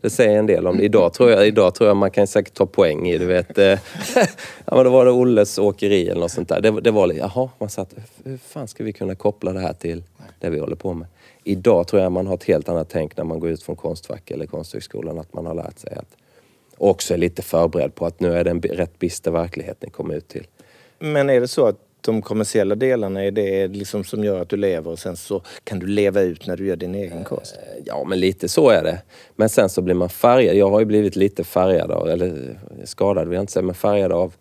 det 0.00 0.10
säger 0.10 0.38
en 0.38 0.46
del 0.46 0.66
om 0.66 0.76
det. 0.76 0.84
Idag 0.84 1.12
tror 1.12 1.30
jag, 1.30 1.46
idag 1.46 1.74
tror 1.74 1.88
jag 1.88 1.96
man 1.96 2.10
kan 2.10 2.26
säkert 2.26 2.54
ta 2.54 2.66
poäng 2.66 3.08
i, 3.08 3.18
du 3.18 3.26
vet. 3.26 3.58
Eh, 3.58 3.64
ja, 4.64 4.74
men 4.74 4.84
då 4.84 4.90
var 4.90 5.04
det 5.04 5.10
Olles 5.10 5.58
åkeri 5.58 6.08
eller 6.08 6.20
något 6.20 6.32
sånt 6.32 6.48
där. 6.48 6.60
Det, 6.60 6.80
det 6.80 6.90
var 6.90 7.06
lite, 7.06 7.20
jaha, 7.20 7.50
man 7.58 7.70
satt, 7.70 7.94
hur 8.24 8.36
fan 8.36 8.68
ska 8.68 8.84
vi 8.84 8.92
kunna 8.92 9.14
koppla 9.14 9.52
det 9.52 9.60
här 9.60 9.72
till 9.72 10.02
det 10.38 10.50
vi 10.50 10.58
håller 10.58 10.76
på 10.76 10.94
med? 10.94 11.06
Idag 11.44 11.88
tror 11.88 12.02
jag 12.02 12.12
man 12.12 12.26
har 12.26 12.34
ett 12.34 12.44
helt 12.44 12.68
annat 12.68 12.88
tänk 12.88 13.16
när 13.16 13.24
man 13.24 13.40
går 13.40 13.50
ut 13.50 13.62
från 13.62 13.76
Konstfack 13.76 14.30
eller 14.30 14.46
Konsthögskolan, 14.46 15.18
att 15.18 15.34
man 15.34 15.46
har 15.46 15.54
lärt 15.54 15.78
sig 15.78 15.94
att 15.94 16.16
också 16.78 17.14
är 17.14 17.18
lite 17.18 17.42
förberedd 17.42 17.94
på 17.94 18.06
att 18.06 18.20
nu 18.20 18.34
är 18.34 18.44
det 18.44 18.50
en 18.50 18.60
rätt 18.60 18.98
bister 18.98 19.30
verklighet 19.30 19.76
ni 19.80 19.90
kommer 19.90 20.14
ut 20.14 20.28
till. 20.28 20.46
Men 20.98 21.30
är 21.30 21.40
det 21.40 21.48
så 21.48 21.66
att 21.66 21.76
de 22.00 22.22
kommersiella 22.22 22.74
delarna 22.74 23.24
är 23.24 23.30
det 23.30 23.68
liksom 23.68 24.04
som 24.04 24.24
gör 24.24 24.40
att 24.40 24.48
du 24.48 24.56
lever 24.56 24.90
och 24.90 24.98
sen 24.98 25.16
så 25.16 25.42
kan 25.64 25.78
du 25.78 25.86
leva 25.86 26.20
ut 26.20 26.46
när 26.46 26.56
du 26.56 26.66
gör 26.66 26.76
din 26.76 26.94
egen 26.94 27.24
konst? 27.24 27.56
Eh, 27.56 27.82
ja, 27.84 28.04
men 28.04 28.20
lite 28.20 28.48
så 28.48 28.70
är 28.70 28.82
det. 28.82 28.98
Men 29.36 29.48
sen 29.48 29.68
så 29.68 29.82
blir 29.82 29.94
man 29.94 30.08
färgad. 30.08 30.56
Jag 30.56 30.70
har 30.70 30.80
ju 30.80 30.86
blivit 30.86 31.16
lite 31.16 31.44
färgad 31.44 31.90
av, 31.90 32.08
eller 32.08 32.58
skadad 32.84 33.28
vill 33.28 33.34
jag 33.34 33.42
inte 33.42 33.52
säga, 33.52 33.62
men 33.62 33.74
färgad 33.74 34.12
av 34.12 34.34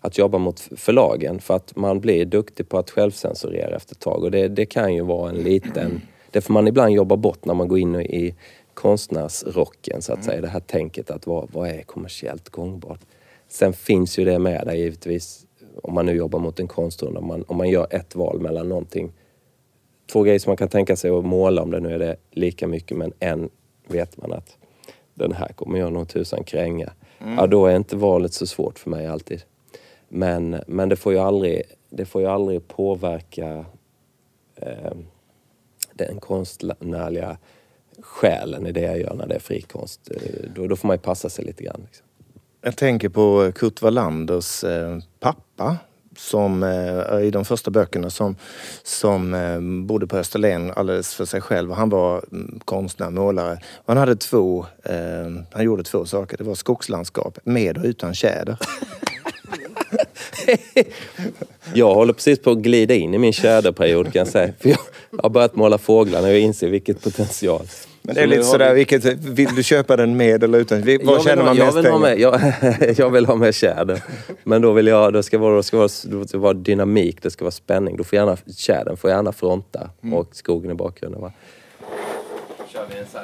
att 0.00 0.18
jobba 0.18 0.38
mot 0.38 0.60
förlagen 0.76 1.40
för 1.40 1.56
att 1.56 1.76
man 1.76 2.00
blir 2.00 2.24
duktig 2.24 2.68
på 2.68 2.78
att 2.78 2.90
självcensurera 2.90 3.76
efter 3.76 3.94
ett 3.94 4.00
tag 4.00 4.24
och 4.24 4.30
det, 4.30 4.48
det 4.48 4.66
kan 4.66 4.94
ju 4.94 5.02
vara 5.02 5.30
en 5.30 5.36
liten... 5.36 6.00
Det 6.30 6.40
får 6.40 6.52
man 6.52 6.68
ibland 6.68 6.92
jobba 6.92 7.16
bort 7.16 7.44
när 7.44 7.54
man 7.54 7.68
går 7.68 7.78
in 7.78 7.94
i 7.94 8.34
konstnärsrocken 8.74 10.02
så 10.02 10.12
att 10.12 10.24
säga. 10.24 10.40
Det 10.40 10.48
här 10.48 10.60
tänket 10.60 11.10
att 11.10 11.26
vad, 11.26 11.48
vad 11.52 11.68
är 11.68 11.82
kommersiellt 11.82 12.48
gångbart? 12.48 13.00
Sen 13.48 13.72
finns 13.72 14.18
ju 14.18 14.24
det 14.24 14.38
med 14.38 14.62
där 14.66 14.74
givetvis 14.74 15.45
om 15.82 15.94
man 15.94 16.06
nu 16.06 16.12
jobbar 16.12 16.38
mot 16.38 16.60
en 16.60 16.68
konstrunda, 16.68 17.20
om 17.20 17.26
man, 17.26 17.44
om 17.48 17.56
man 17.56 17.68
gör 17.68 17.86
ett 17.90 18.14
val 18.14 18.40
mellan 18.40 18.68
någonting. 18.68 19.12
Två 20.12 20.22
grejer 20.22 20.38
som 20.38 20.50
man 20.50 20.56
kan 20.56 20.68
tänka 20.68 20.96
sig 20.96 21.10
att 21.10 21.24
måla 21.24 21.62
om 21.62 21.70
det 21.70 21.80
nu 21.80 21.94
är 21.94 21.98
det 21.98 22.16
lika 22.30 22.66
mycket 22.66 22.96
men 22.96 23.12
en 23.18 23.50
vet 23.88 24.16
man 24.16 24.32
att 24.32 24.56
den 25.14 25.32
här 25.32 25.48
kommer 25.48 25.78
jag 25.78 25.92
nog 25.92 26.08
tusan 26.08 26.44
kränga. 26.44 26.92
Mm. 27.18 27.34
Ja, 27.34 27.46
då 27.46 27.66
är 27.66 27.76
inte 27.76 27.96
valet 27.96 28.32
så 28.32 28.46
svårt 28.46 28.78
för 28.78 28.90
mig 28.90 29.06
alltid. 29.06 29.42
Men, 30.08 30.56
men 30.66 30.88
det, 30.88 30.96
får 30.96 31.12
ju 31.12 31.18
aldrig, 31.18 31.62
det 31.90 32.04
får 32.04 32.22
ju 32.22 32.28
aldrig 32.28 32.68
påverka 32.68 33.64
eh, 34.56 34.92
den 35.92 36.20
konstnärliga 36.20 37.38
själen 38.00 38.66
i 38.66 38.72
det 38.72 38.80
jag 38.80 39.00
gör 39.00 39.14
när 39.14 39.26
det 39.26 39.34
är 39.34 39.40
frikonst. 39.40 40.10
Eh, 40.10 40.50
då, 40.54 40.66
då 40.66 40.76
får 40.76 40.88
man 40.88 40.96
ju 40.96 41.00
passa 41.00 41.28
sig 41.28 41.44
lite 41.44 41.64
grann. 41.64 41.80
Liksom. 41.84 42.06
Jag 42.60 42.76
tänker 42.76 43.08
på 43.08 43.52
Kurt 43.54 43.82
Wallanders 43.82 44.64
eh, 44.64 44.98
pappa 45.20 45.45
pappa 45.56 45.76
som 46.18 46.62
eh, 46.62 47.20
i 47.26 47.30
de 47.30 47.44
första 47.44 47.70
böckerna 47.70 48.10
som, 48.10 48.36
som 48.82 49.34
eh, 49.34 49.60
bodde 49.86 50.06
på 50.06 50.16
Österlen 50.16 50.72
alldeles 50.76 51.14
för 51.14 51.24
sig 51.24 51.40
själv. 51.40 51.72
Han 51.72 51.88
var 51.88 52.22
mm, 52.32 52.60
konstnär, 52.64 53.10
målare. 53.10 53.58
Han, 53.86 53.96
hade 53.96 54.16
två, 54.16 54.66
eh, 54.84 54.94
han 55.52 55.64
gjorde 55.64 55.82
två 55.82 56.06
saker. 56.06 56.36
Det 56.36 56.44
var 56.44 56.54
skogslandskap 56.54 57.38
med 57.44 57.78
och 57.78 57.84
utan 57.84 58.14
tjäder. 58.14 58.56
jag 61.74 61.94
håller 61.94 62.12
precis 62.12 62.42
på 62.42 62.50
att 62.50 62.58
glida 62.58 62.94
in 62.94 63.14
i 63.14 63.18
min 63.18 63.32
tjäderperiod 63.32 64.12
kan 64.12 64.20
jag 64.20 64.28
säga. 64.28 64.52
För 64.60 64.68
jag 64.68 64.78
har 65.22 65.30
börjat 65.30 65.56
måla 65.56 65.78
fåglar 65.78 66.22
och 66.22 66.28
jag 66.28 66.40
inser 66.40 66.68
vilket 66.68 67.02
potential. 67.02 67.66
Men 68.06 68.14
det 68.14 68.20
är 68.20 68.26
lite 68.26 68.42
sådär, 68.42 68.68
vi... 68.68 68.74
vilket, 68.74 69.04
vill 69.14 69.54
du 69.54 69.62
köpa 69.62 69.96
den 69.96 70.16
med 70.16 70.44
eller 70.44 70.58
utan? 70.58 70.98
Vad 71.02 71.22
känner 71.22 71.44
man 71.44 71.56
mest? 71.56 72.00
Med, 72.00 72.20
jag, 72.20 72.40
jag, 72.96 73.10
vill 73.10 73.26
ha 73.26 73.34
med 73.34 73.54
tjäder. 73.54 74.02
Men 74.44 74.62
då 74.62 74.72
vill 74.72 74.86
jag, 74.86 75.12
det 75.12 75.22
ska 75.22 75.38
vara, 75.38 75.56
det 75.56 75.62
ska 75.62 75.76
vara, 75.76 75.88
det 76.04 76.28
ska 76.28 76.38
vara 76.38 76.52
dynamik, 76.52 77.22
det 77.22 77.30
ska 77.30 77.44
vara 77.44 77.50
spänning. 77.50 77.96
Då 77.96 78.04
får 78.04 78.16
gärna, 78.16 78.36
tjädern 78.56 78.96
får 78.96 79.10
gärna 79.10 79.32
fronta 79.32 79.90
mm. 80.02 80.14
och 80.14 80.36
skogen 80.36 80.70
i 80.70 80.74
bakgrunden. 80.74 81.20
Va? 81.20 81.32
kör 82.76 82.86
vi 82.92 82.98
en 82.98 83.06
sån 83.06 83.20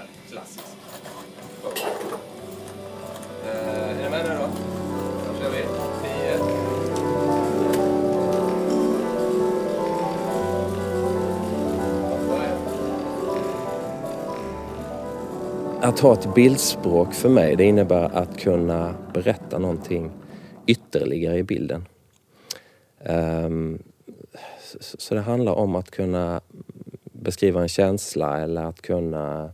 Att 15.92 16.00
ha 16.00 16.12
ett 16.12 16.34
bildspråk 16.34 17.14
för 17.14 17.28
mig, 17.28 17.56
det 17.56 17.64
innebär 17.64 18.16
att 18.16 18.38
kunna 18.40 18.94
berätta 19.14 19.58
någonting 19.58 20.10
ytterligare 20.66 21.38
i 21.38 21.42
bilden. 21.42 21.88
Ehm, 23.00 23.82
så 24.80 25.14
det 25.14 25.20
handlar 25.20 25.52
om 25.52 25.74
att 25.76 25.90
kunna 25.90 26.40
beskriva 27.04 27.62
en 27.62 27.68
känsla 27.68 28.40
eller 28.40 28.64
att 28.64 28.82
kunna 28.82 29.52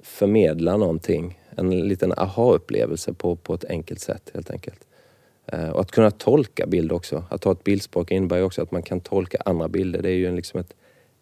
förmedla 0.00 0.76
någonting. 0.76 1.40
En 1.56 1.88
liten 1.88 2.12
aha-upplevelse 2.12 3.12
på, 3.12 3.36
på 3.36 3.54
ett 3.54 3.64
enkelt 3.64 4.00
sätt 4.00 4.30
helt 4.34 4.50
enkelt. 4.50 4.86
Ehm, 5.46 5.72
och 5.72 5.80
att 5.80 5.90
kunna 5.90 6.10
tolka 6.10 6.66
bild 6.66 6.92
också. 6.92 7.24
Att 7.30 7.44
ha 7.44 7.52
ett 7.52 7.64
bildspråk 7.64 8.10
innebär 8.10 8.36
ju 8.36 8.42
också 8.42 8.62
att 8.62 8.72
man 8.72 8.82
kan 8.82 9.00
tolka 9.00 9.42
andra 9.44 9.68
bilder. 9.68 10.02
Det 10.02 10.10
är 10.10 10.16
ju 10.16 10.36
liksom 10.36 10.60
ett 10.60 10.74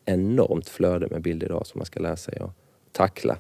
enormt 0.05 0.69
flöde 0.69 1.07
med 1.11 1.23
bilder 1.23 1.47
idag 1.47 1.67
som 1.67 1.79
man 1.79 1.87
ska 1.87 2.01
lära 2.01 2.17
sig 2.17 2.39
att 2.39 2.53
tackla. 2.93 3.39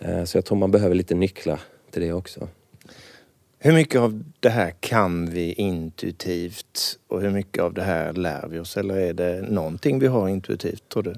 Eh, 0.00 0.24
så 0.24 0.36
jag 0.36 0.44
tror 0.44 0.58
man 0.58 0.70
behöver 0.70 0.94
lite 0.94 1.14
nycklar 1.14 1.60
till 1.90 2.02
det 2.02 2.12
också. 2.12 2.48
Hur 3.58 3.72
mycket 3.72 4.00
av 4.00 4.24
det 4.40 4.48
här 4.48 4.70
kan 4.80 5.30
vi 5.30 5.52
intuitivt 5.52 6.98
och 7.08 7.20
hur 7.20 7.30
mycket 7.30 7.62
av 7.62 7.74
det 7.74 7.82
här 7.82 8.12
lär 8.12 8.46
vi 8.48 8.58
oss? 8.58 8.76
Eller 8.76 8.96
är 8.96 9.12
det 9.12 9.42
någonting 9.42 9.98
vi 9.98 10.06
har 10.06 10.28
intuitivt, 10.28 10.88
tror 10.88 11.02
du? 11.02 11.14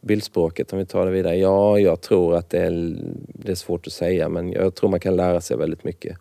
bildspråket, 0.00 0.72
om 0.72 0.78
vi 0.78 0.86
tar 0.86 1.06
det 1.06 1.12
vidare. 1.12 1.36
Ja, 1.36 1.78
jag 1.78 2.00
tror 2.00 2.36
att 2.36 2.50
det 2.50 2.58
är, 2.58 2.96
det 3.28 3.52
är 3.52 3.56
svårt 3.56 3.86
att 3.86 3.92
säga 3.92 4.28
men 4.28 4.52
jag 4.52 4.74
tror 4.74 4.90
man 4.90 5.00
kan 5.00 5.16
lära 5.16 5.40
sig 5.40 5.56
väldigt 5.56 5.84
mycket. 5.84 6.18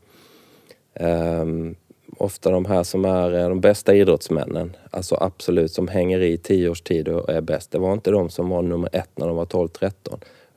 Um, 1.00 1.76
ofta 2.18 2.52
de 2.52 2.66
här 2.66 2.84
som 2.84 3.06
är 3.06 3.34
eh, 3.34 3.50
de 3.50 3.62
bästa 3.62 3.96
idrottsmännen, 3.96 4.76
alltså 4.92 5.18
absolut 5.22 5.72
som 5.72 5.88
hänger 5.88 6.20
i 6.20 6.38
tio 6.38 6.70
års 6.70 6.82
tid 6.82 7.08
och 7.08 7.30
är 7.30 7.42
bäst. 7.42 7.72
Det 7.72 7.80
var 7.80 7.94
inte 7.94 8.12
de 8.12 8.30
som 8.30 8.50
var 8.50 8.62
nummer 8.62 8.90
ett 8.94 9.10
när 9.16 9.28
de 9.28 9.36
var 9.36 9.46
12-13. 9.46 9.92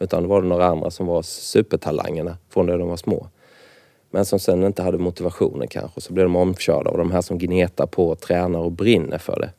Utan 0.03 0.23
det 0.23 0.29
var 0.29 0.43
det 0.43 0.49
några 0.49 0.67
andra 0.67 0.91
som 0.91 1.07
var 1.07 1.23
supertalangerna 1.23 2.37
från 2.49 2.67
det 2.67 2.77
de 2.77 2.89
var 2.89 2.97
små. 2.97 3.29
Men 4.11 4.25
som 4.25 4.39
sen 4.39 4.65
inte 4.65 4.83
hade 4.83 4.99
motivationen 4.99 5.69
kanske. 5.69 6.01
Så 6.01 6.13
blev 6.13 6.25
de 6.25 6.37
omkörda 6.37 6.91
av 6.91 6.99
de 6.99 7.11
här 7.11 7.21
som 7.21 7.39
gnetar 7.39 7.87
på, 7.87 8.15
tränar 8.15 8.59
och 8.59 8.73
brinner 8.73 9.19
för 9.19 9.41
det. 9.41 9.51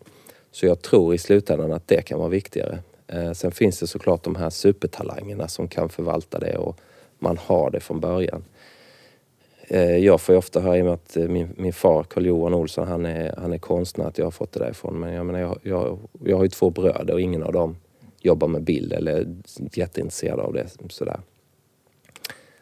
Så 0.52 0.66
jag 0.66 0.82
tror 0.82 1.16
i 1.16 1.18
slutändan 1.18 1.72
att 1.72 1.88
det 1.88 2.02
kan 2.02 2.20
vara 2.20 2.30
viktigare. 2.30 2.80
Eh, 3.08 3.32
sen 3.32 3.52
finns 3.52 3.80
det 3.80 3.88
såklart 3.88 4.24
de 4.24 4.36
här 4.36 4.50
supertalangerna 4.50 5.48
som 5.48 5.68
kan 5.68 5.90
förvalta 5.90 6.40
det 6.40 6.58
och 6.58 6.80
man 7.20 7.38
har 7.38 7.70
det 7.70 7.80
från 7.80 8.00
början. 8.00 8.44
Eh, 9.68 9.98
jag 9.98 10.22
får 10.22 10.34
ju 10.34 10.40
ofta 10.40 10.60
höra, 10.60 10.78
i 10.78 10.82
och 10.82 10.86
med 10.86 10.94
att 10.94 11.18
eh, 11.18 11.28
min, 11.28 11.50
min 11.58 11.74
far 11.74 12.04
Carl-Johan 12.04 12.54
Olsson, 12.54 12.88
han 12.88 13.06
är, 13.06 13.36
han 13.38 13.54
är 13.54 13.58
konstnär, 13.58 14.06
att 14.06 14.18
jag 14.18 14.26
har 14.26 14.32
fått 14.32 14.52
det 14.52 14.60
därifrån. 14.60 15.00
Men 15.00 15.14
jag 15.14 15.26
menar, 15.26 15.40
jag, 15.40 15.60
jag, 15.62 16.00
jag 16.24 16.38
har 16.38 16.44
ju 16.44 16.50
två 16.50 16.70
bröder 16.70 17.14
och 17.14 17.22
ingen 17.22 17.44
av 17.44 17.54
dem 17.54 17.76
jobbar 18.24 18.48
med 18.48 18.64
bild 18.64 18.94
eller 18.94 19.12
är 19.12 19.28
jätteintresserad 19.74 20.40
av 20.40 20.54
det. 20.54 20.68
Sådär. 20.90 21.20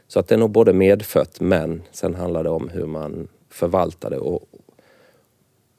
Så 0.08 0.20
att 0.20 0.28
det 0.28 0.36
är 0.36 0.40
nog 0.40 0.52
både 0.52 0.74
medfött 0.74 1.40
men 1.40 1.82
sen 1.92 2.16
handlar 2.16 2.44
det 2.44 2.50
om 2.50 2.70
hur 2.70 2.86
man 2.86 3.28
förvaltar 3.50 4.10
det 4.10 4.18
och 4.18 4.46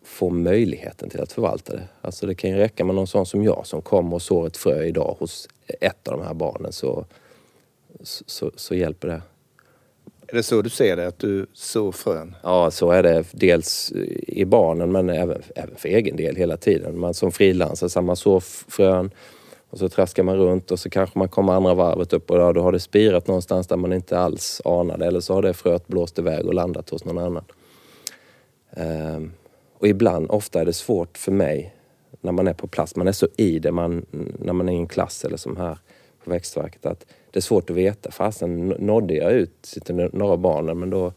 får 0.04 0.30
möjligheten 0.30 1.10
till 1.10 1.20
att 1.20 1.32
förvalta 1.32 1.72
det. 1.72 1.88
Alltså 2.00 2.26
det 2.26 2.34
kan 2.34 2.50
ju 2.50 2.56
räcka 2.56 2.84
med 2.84 2.94
någon 2.94 3.06
sån 3.06 3.26
som 3.26 3.44
jag 3.44 3.66
som 3.66 3.82
kommer 3.82 4.14
och 4.14 4.22
sår 4.22 4.46
ett 4.46 4.56
frö 4.56 4.84
idag 4.84 5.16
hos 5.18 5.48
ett 5.80 6.08
av 6.08 6.18
de 6.18 6.26
här 6.26 6.34
barnen 6.34 6.72
så, 6.72 7.04
så, 8.02 8.50
så 8.56 8.74
hjälper 8.74 9.08
det. 9.08 9.22
Är 10.26 10.36
det 10.36 10.42
så 10.42 10.62
du 10.62 10.70
ser 10.70 10.96
det, 10.96 11.06
att 11.06 11.18
du 11.18 11.46
sår 11.52 11.92
frön? 11.92 12.34
Ja, 12.42 12.70
så 12.70 12.90
är 12.90 13.02
det. 13.02 13.24
Dels 13.30 13.92
i 14.26 14.44
barnen 14.44 14.92
men 14.92 15.10
även, 15.10 15.42
även 15.56 15.76
för 15.76 15.88
egen 15.88 16.16
del 16.16 16.36
hela 16.36 16.56
tiden. 16.56 16.98
Man 16.98 17.14
som 17.14 17.32
frilansare, 17.32 18.02
man 18.02 18.16
sår 18.16 18.40
frön 18.68 19.10
och 19.72 19.78
så 19.78 19.88
traskar 19.88 20.22
man 20.22 20.36
runt 20.36 20.70
och 20.70 20.78
så 20.78 20.90
kanske 20.90 21.18
man 21.18 21.28
kommer 21.28 21.52
andra 21.52 21.74
varvet 21.74 22.12
upp 22.12 22.30
och 22.30 22.54
då 22.54 22.62
har 22.62 22.72
det 22.72 22.80
spirat 22.80 23.26
någonstans 23.26 23.66
där 23.66 23.76
man 23.76 23.92
inte 23.92 24.18
alls 24.18 24.62
anade 24.64 25.06
eller 25.06 25.20
så 25.20 25.34
har 25.34 25.42
det 25.42 25.54
fröet 25.54 25.88
blåst 25.88 26.18
iväg 26.18 26.46
och 26.46 26.54
landat 26.54 26.90
hos 26.90 27.04
någon 27.04 27.18
annan. 27.18 27.44
Ehm, 28.70 29.32
och 29.78 29.86
ibland, 29.86 30.30
ofta 30.30 30.60
är 30.60 30.64
det 30.64 30.72
svårt 30.72 31.18
för 31.18 31.32
mig 31.32 31.74
när 32.20 32.32
man 32.32 32.48
är 32.48 32.52
på 32.52 32.66
plats, 32.66 32.96
man 32.96 33.08
är 33.08 33.12
så 33.12 33.28
i 33.36 33.58
det 33.58 33.72
man, 33.72 34.06
när 34.38 34.52
man 34.52 34.68
är 34.68 34.72
i 34.72 34.76
en 34.76 34.88
klass 34.88 35.24
eller 35.24 35.36
som 35.36 35.56
här 35.56 35.78
på 36.24 36.30
Växtverket 36.30 36.86
att 36.86 37.06
det 37.30 37.38
är 37.38 37.42
svårt 37.42 37.70
att 37.70 37.76
veta. 37.76 38.10
Fasen, 38.10 38.68
nådde 38.68 39.14
jag 39.14 39.32
ut 39.32 39.62
till 39.84 40.10
några 40.12 40.36
barnen 40.36 40.78
men 40.78 40.90
då, 40.90 41.12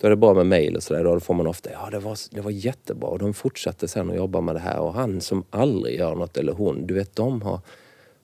då 0.00 0.06
är 0.06 0.10
det 0.10 0.16
bra 0.16 0.34
med 0.34 0.46
mejl 0.46 0.76
och 0.76 0.82
sådär. 0.82 1.04
Då 1.04 1.20
får 1.20 1.34
man 1.34 1.46
ofta, 1.46 1.70
ja 1.72 1.88
det 1.90 1.98
var, 1.98 2.18
det 2.30 2.40
var 2.40 2.50
jättebra. 2.50 3.08
Och 3.08 3.18
de 3.18 3.34
fortsatte 3.34 3.88
sen 3.88 4.10
att 4.10 4.16
jobba 4.16 4.40
med 4.40 4.54
det 4.54 4.60
här 4.60 4.78
och 4.78 4.94
han 4.94 5.20
som 5.20 5.44
aldrig 5.50 5.98
gör 5.98 6.14
något 6.14 6.36
eller 6.36 6.52
hon, 6.52 6.86
du 6.86 6.94
vet 6.94 7.16
de 7.16 7.42
har... 7.42 7.60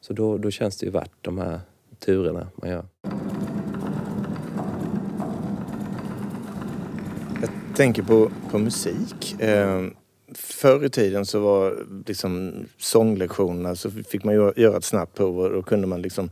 Så 0.00 0.12
då, 0.12 0.38
då 0.38 0.50
känns 0.50 0.78
det 0.78 0.86
ju 0.86 0.92
värt 0.92 1.10
de 1.20 1.38
här 1.38 1.60
turerna 1.98 2.48
man 2.56 2.70
gör. 2.70 2.84
Jag 7.40 7.50
tänker 7.76 8.02
på, 8.02 8.30
på 8.50 8.58
musik. 8.58 9.40
Eh, 9.40 9.82
förr 10.34 10.84
i 10.84 10.90
tiden 10.90 11.26
så 11.26 11.40
var 11.40 11.86
liksom 12.06 12.54
sånglektionerna 12.78 13.74
så 13.74 13.90
fick 13.90 14.24
man 14.24 14.34
göra 14.34 14.76
ett 14.76 14.84
snabbt 14.84 15.14
prov 15.16 15.40
och 15.40 15.50
då 15.50 15.62
kunde 15.62 15.86
man 15.86 16.02
liksom 16.02 16.30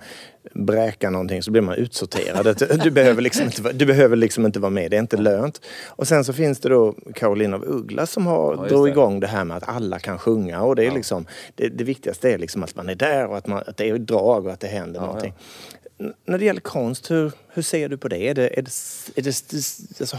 bräka 0.54 1.10
någonting 1.10 1.42
så 1.42 1.50
blev 1.50 1.64
man 1.64 1.74
utsorterad. 1.74 2.80
Du 2.84 2.90
behöver, 2.90 3.22
liksom 3.22 3.44
inte, 3.44 3.72
du 3.72 3.86
behöver 3.86 4.16
liksom 4.16 4.46
inte 4.46 4.60
vara 4.60 4.70
med, 4.70 4.90
det 4.90 4.96
är 4.96 5.00
inte 5.00 5.16
lönt. 5.16 5.60
Och 5.86 6.08
sen 6.08 6.24
så 6.24 6.32
finns 6.32 6.58
det 6.58 6.68
då 6.68 6.94
Caroline 7.14 7.54
av 7.54 7.64
Uggla 7.64 8.06
som 8.06 8.26
har 8.26 8.54
ja, 8.54 8.68
dragit 8.68 8.92
igång 8.92 9.20
det 9.20 9.26
här 9.26 9.44
med 9.44 9.56
att 9.56 9.68
alla 9.68 9.98
kan 9.98 10.18
sjunga 10.18 10.62
och 10.62 10.76
det 10.76 10.82
är 10.82 10.86
ja. 10.86 10.94
liksom 10.94 11.26
det, 11.54 11.68
det, 11.68 11.84
viktigaste 11.84 12.32
är 12.32 12.38
liksom 12.38 12.62
att 12.62 12.76
man 12.76 12.88
är 12.88 12.94
där 12.94 13.26
och 13.26 13.36
att, 13.36 13.46
man, 13.46 13.62
att 13.66 13.76
det 13.76 13.88
är 13.88 13.98
drag 13.98 14.46
och 14.46 14.52
att 14.52 14.60
det 14.60 14.66
händer 14.66 15.00
ja, 15.00 15.06
någonting. 15.06 15.34
När 16.24 16.38
det 16.38 16.44
gäller 16.44 16.60
konst, 16.60 17.10
hur, 17.10 17.32
hur 17.48 17.62
ser 17.62 17.88
du 17.88 17.96
på 17.96 18.08
det? 18.08 18.28
Är 18.28 18.34
det, 18.34 18.58
är 18.58 18.62
det, 18.62 18.70
är 19.16 19.22
det 19.22 19.60
alltså, 20.00 20.16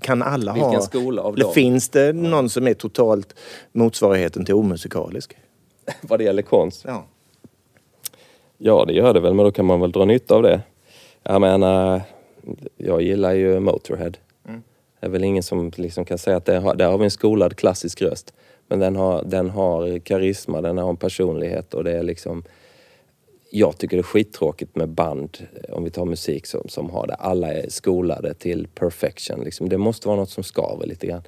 kan 0.00 0.22
alla 0.22 0.52
Vilken 0.52 0.70
ha... 0.70 0.80
skola 0.80 1.22
av 1.22 1.36
dem? 1.36 1.52
Finns 1.52 1.88
det 1.88 2.12
någon 2.12 2.50
som 2.50 2.66
är 2.66 2.74
totalt 2.74 3.34
motsvarigheten 3.72 4.44
till 4.44 4.54
omusikalisk? 4.54 5.36
Vad 6.00 6.20
det 6.20 6.24
gäller 6.24 6.42
konst? 6.42 6.84
Ja. 6.86 7.06
Ja, 8.64 8.84
det 8.84 8.92
gör 8.92 9.14
det 9.14 9.20
väl, 9.20 9.34
men 9.34 9.44
då 9.44 9.52
kan 9.52 9.64
man 9.64 9.80
väl 9.80 9.92
dra 9.92 10.04
nytta 10.04 10.34
av 10.34 10.42
det. 10.42 10.60
Jag 11.22 11.40
menar, 11.40 12.00
jag 12.76 13.02
gillar 13.02 13.32
ju 13.32 13.60
Motorhead. 13.60 14.12
Mm. 14.48 14.62
Det 15.00 15.06
är 15.06 15.10
väl 15.10 15.24
ingen 15.24 15.42
som 15.42 15.72
liksom 15.76 16.04
kan 16.04 16.18
säga 16.18 16.36
att 16.36 16.44
det 16.44 16.58
har, 16.58 16.74
där 16.74 16.90
har 16.90 16.98
vi 16.98 17.04
en 17.04 17.10
skolad 17.10 17.56
klassisk 17.56 18.02
röst. 18.02 18.34
Men 18.68 18.78
den 18.78 18.96
har, 18.96 19.22
den 19.24 19.50
har 19.50 19.98
karisma, 19.98 20.60
den 20.60 20.78
har 20.78 20.90
en 20.90 20.96
personlighet 20.96 21.74
och 21.74 21.84
det 21.84 21.92
är 21.92 22.02
liksom 22.02 22.42
jag 23.50 23.78
tycker 23.78 23.96
det 23.96 24.00
är 24.00 24.02
skittråkigt 24.02 24.76
med 24.76 24.88
band, 24.88 25.38
om 25.68 25.84
vi 25.84 25.90
tar 25.90 26.04
musik 26.04 26.46
som, 26.46 26.68
som 26.68 26.90
har 26.90 27.06
det. 27.06 27.14
Alla 27.14 27.52
är 27.52 27.68
skolade 27.68 28.34
till 28.34 28.68
perfection. 28.74 29.44
Liksom. 29.44 29.68
Det 29.68 29.78
måste 29.78 30.08
vara 30.08 30.20
något 30.20 30.30
som 30.30 30.44
skaver 30.44 30.86
lite 30.86 31.06
grann. 31.06 31.22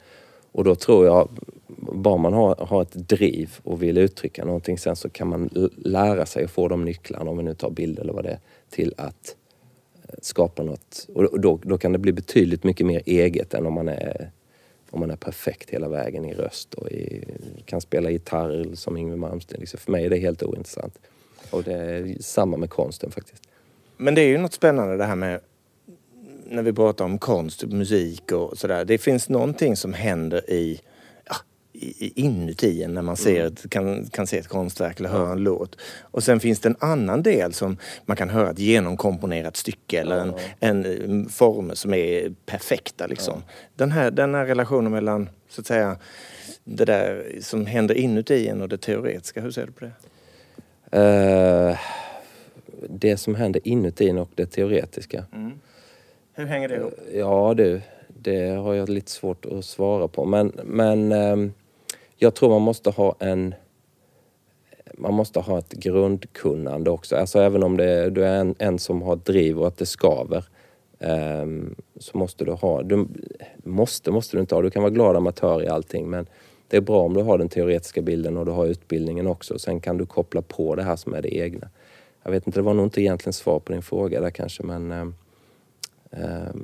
Och 0.53 0.65
då 0.65 0.75
tror 0.75 1.07
jag, 1.07 1.29
bara 1.95 2.17
man 2.17 2.33
har, 2.33 2.57
har 2.57 2.83
ett 2.83 3.09
driv 3.09 3.59
och 3.63 3.83
vill 3.83 3.99
uttrycka 3.99 4.45
någonting 4.45 4.79
sen 4.79 4.97
så 4.97 5.11
kan 5.11 5.29
man 5.29 5.71
lära 5.77 6.27
sig 6.27 6.45
att 6.45 6.51
få 6.51 6.69
de 6.69 6.85
nycklarna, 6.85 7.31
om 7.31 7.37
vi 7.37 7.43
nu 7.43 7.55
tar 7.55 7.71
bild 7.71 7.99
eller 7.99 8.13
vad 8.13 8.25
det 8.25 8.31
är, 8.31 8.39
till 8.71 8.95
att 8.97 9.37
eh, 10.09 10.15
skapa 10.23 10.63
något. 10.63 11.09
Och 11.15 11.41
då, 11.41 11.59
då 11.63 11.79
kan 11.79 11.93
det 11.93 11.99
bli 11.99 12.13
betydligt 12.13 12.65
mycket 12.65 12.87
mer 12.87 13.03
eget 13.07 13.55
än 13.55 13.67
om 13.67 13.73
man 13.73 13.89
är, 13.89 14.31
om 14.91 15.01
man 15.01 15.11
är 15.11 15.17
perfekt 15.17 15.71
hela 15.71 15.89
vägen 15.89 16.25
i 16.25 16.35
röst 16.35 16.75
och 16.75 16.91
i, 16.91 17.25
kan 17.65 17.81
spela 17.81 18.11
gitarr 18.11 18.75
som 18.75 18.97
Yngwie 18.97 19.17
Malmsteen. 19.17 19.61
Liksom 19.61 19.81
för 19.81 19.93
mig 19.93 20.05
är 20.05 20.11
det 20.11 20.19
helt 20.19 20.43
ointressant. 20.43 20.99
Och 21.51 21.63
det 21.63 21.73
är 21.73 22.17
samma 22.21 22.57
med 22.57 22.71
konsten 22.71 23.11
faktiskt. 23.11 23.43
Men 23.97 24.15
det 24.15 24.21
är 24.21 24.29
ju 24.29 24.39
något 24.39 24.55
spännande 24.55 24.97
det 24.97 25.05
här 25.05 25.17
med 25.17 25.41
när 26.49 26.63
vi 26.63 26.73
pratar 26.73 27.05
om 27.05 27.19
konst, 27.19 27.61
typ 27.61 27.71
musik 27.71 28.33
och 28.33 28.59
sådär. 28.59 28.85
Det 28.85 28.99
finns 28.99 29.29
någonting 29.29 29.77
som 29.77 29.93
händer 29.93 30.51
i, 30.51 30.81
inuti 32.15 32.83
en 32.83 32.95
när 32.95 33.03
man 33.03 33.17
ser 33.17 33.41
mm. 33.41 33.53
ett, 33.53 33.71
kan, 33.71 34.07
kan 34.07 34.27
se 34.27 34.39
ett 34.39 34.49
konstverk 34.49 35.01
eller 35.01 35.09
höra 35.09 35.33
en 35.33 35.43
låt. 35.43 35.77
Och 36.01 36.25
sen 36.25 36.41
finns 36.41 36.61
det 36.61 36.69
en 36.69 36.77
annan 36.79 37.23
del 37.23 37.53
som 37.53 37.77
man 38.05 38.17
kan 38.17 38.31
höra 38.31 38.51
ett 38.51 38.59
genomkomponerat 38.59 39.57
stycke 39.57 40.01
eller 40.01 40.19
en, 40.19 40.35
en, 40.61 40.85
en 40.85 41.29
form 41.29 41.71
som 41.75 41.95
är 41.95 42.33
perfekta 42.47 43.07
liksom. 43.07 43.43
Den, 43.77 43.93
här, 43.93 44.11
den 44.11 44.35
här 44.35 44.47
relationen 44.47 44.93
mellan, 44.93 45.29
så 45.49 45.61
att 45.61 45.67
säga, 45.67 45.97
det 46.65 46.85
där 46.85 47.39
som 47.41 47.67
händer 47.67 47.95
inuti 47.95 48.49
en 48.49 48.63
och 48.63 48.69
det 48.69 48.79
teoretiska, 48.79 49.41
hur 49.41 49.51
ser 49.51 49.67
du 49.67 49.73
på 49.73 49.85
det? 49.85 49.93
Uh, 50.99 51.79
det 52.89 53.17
som 53.17 53.35
händer 53.35 53.61
inuti 53.65 54.13
och 54.13 54.31
det 54.35 54.47
teoretiska. 54.47 55.25
Mm. 55.33 55.53
Hur 56.35 56.45
hänger 56.45 56.69
det 56.69 56.77
ihop? 56.77 56.93
Uh, 56.93 57.19
ja 57.19 57.55
du, 57.57 57.81
det 58.09 58.49
har 58.49 58.75
jag 58.75 58.89
lite 58.89 59.11
svårt 59.11 59.45
att 59.47 59.65
svara 59.65 60.09
på. 60.09 60.25
Men, 60.25 60.53
men 60.65 61.13
um, 61.13 61.53
jag 62.17 62.35
tror 62.35 62.51
man 62.51 62.63
måste 62.63 62.91
ha 62.91 63.17
en 63.19 63.55
man 64.99 65.15
måste 65.15 65.41
ha 65.41 65.59
ett 65.59 65.73
grundkunnande 65.73 66.91
också. 66.91 67.17
Alltså 67.17 67.39
även 67.39 67.63
om 67.63 67.77
det, 67.77 68.11
du 68.11 68.25
är 68.25 68.41
en, 68.41 68.55
en 68.59 68.79
som 68.79 69.03
har 69.03 69.17
driv 69.17 69.61
och 69.61 69.67
att 69.67 69.77
det 69.77 69.87
skaver. 69.87 70.45
Um, 70.99 71.75
så 71.97 72.19
måste 72.19 72.45
du 72.45 72.53
ha, 72.53 72.83
du 72.83 73.09
måste, 73.57 74.11
måste 74.11 74.37
du 74.37 74.41
inte 74.41 74.55
ha, 74.55 74.63
du 74.63 74.71
kan 74.71 74.83
vara 74.83 74.93
glad 74.93 75.17
amatör 75.17 75.63
i 75.63 75.69
allting 75.69 76.11
men 76.11 76.27
det 76.69 76.77
är 76.77 76.81
bra 76.81 77.01
om 77.01 77.15
du 77.15 77.23
har 77.23 77.39
den 77.39 77.49
teoretiska 77.49 78.03
bilden 78.03 78.37
och 78.37 78.47
du 78.47 78.53
har 78.53 78.67
utbildningen 78.67 79.27
också. 79.27 79.59
Sen 79.59 79.81
kan 79.81 79.99
du 79.99 80.07
koppla 80.07 80.43
på 80.43 80.75
det 80.75 80.83
här 80.83 80.97
som 80.97 81.15
är 81.15 81.23
det 81.23 81.37
egna. 81.37 81.69
Jag 82.23 82.31
vet 82.31 82.47
inte, 82.47 82.59
det 82.59 82.65
var 82.65 82.75
nog 82.75 82.87
inte 82.87 83.01
egentligen 83.01 83.33
svar 83.33 83.59
på 83.59 83.73
din 83.73 83.83
fråga 83.83 84.21
där 84.21 84.31
kanske 84.31 84.63
men... 84.63 84.93
Eh, 84.93 85.07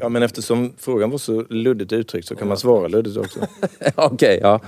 ja 0.01 0.09
men 0.09 0.23
eftersom 0.23 0.73
frågan 0.79 1.11
var 1.11 1.19
så 1.19 1.43
luddigt 1.43 1.93
uttryckt 1.93 2.29
så 2.29 2.37
kan 2.37 2.49
man 2.49 2.57
svara 2.57 2.89
luddigt 2.89 3.17
också. 3.17 3.41
Okej, 3.95 4.07
okay, 4.15 4.39
ja. 4.39 4.61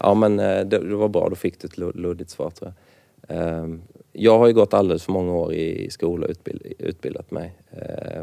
Ja 0.00 0.14
men 0.14 0.40
eh, 0.40 0.60
det, 0.60 0.78
det, 0.78 0.96
var 0.96 1.08
bra, 1.08 1.28
då 1.28 1.36
fick 1.36 1.60
du 1.60 1.66
ett 1.66 1.96
luddigt 1.96 2.30
svar 2.30 2.50
tror 2.50 2.72
jag. 3.26 3.36
Eh, 3.36 3.68
jag 4.12 4.38
har 4.38 4.46
ju 4.46 4.52
gått 4.52 4.74
alldeles 4.74 5.04
för 5.04 5.12
många 5.12 5.32
år 5.32 5.52
i 5.52 5.90
skola 5.90 6.26
och 6.26 6.30
utbild, 6.30 6.62
utbildat 6.78 7.30
mig. 7.30 7.52
Eh, 7.72 8.22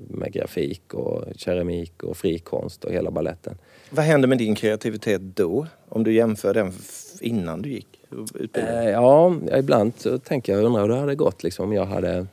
med 0.00 0.32
grafik 0.32 0.94
och 0.94 1.24
keramik 1.36 2.02
och 2.02 2.16
frikonst 2.16 2.84
och 2.84 2.92
hela 2.92 3.10
balletten. 3.10 3.58
Vad 3.90 4.04
händer 4.04 4.28
med 4.28 4.38
din 4.38 4.54
kreativitet 4.54 5.20
då? 5.22 5.66
Om 5.88 6.04
du 6.04 6.12
jämför 6.12 6.54
den 6.54 6.72
innan 7.20 7.62
du 7.62 7.70
gick 7.70 8.00
utbildningen? 8.34 8.82
Eh, 8.82 8.90
ja, 8.90 9.34
ibland 9.58 9.92
så 9.96 10.18
tänker 10.18 10.52
jag, 10.52 10.64
undrar 10.64 10.82
hur 10.82 10.88
det 10.88 10.96
hade 10.96 11.14
gått 11.14 11.42
liksom, 11.42 11.64
om 11.64 11.72
jag 11.72 11.86
hade 11.86 12.26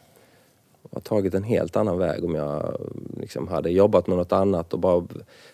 tagit 1.04 1.34
en 1.34 1.44
helt 1.44 1.76
annan 1.76 1.98
väg 1.98 2.26
om 2.26 2.36
jag 2.36 2.82
liksom 3.20 3.48
hade 3.48 3.70
jobbat 3.70 4.08
med 4.08 4.18
något 4.18 4.32
annat 4.32 4.74
och 4.74 4.80
bara... 4.80 5.08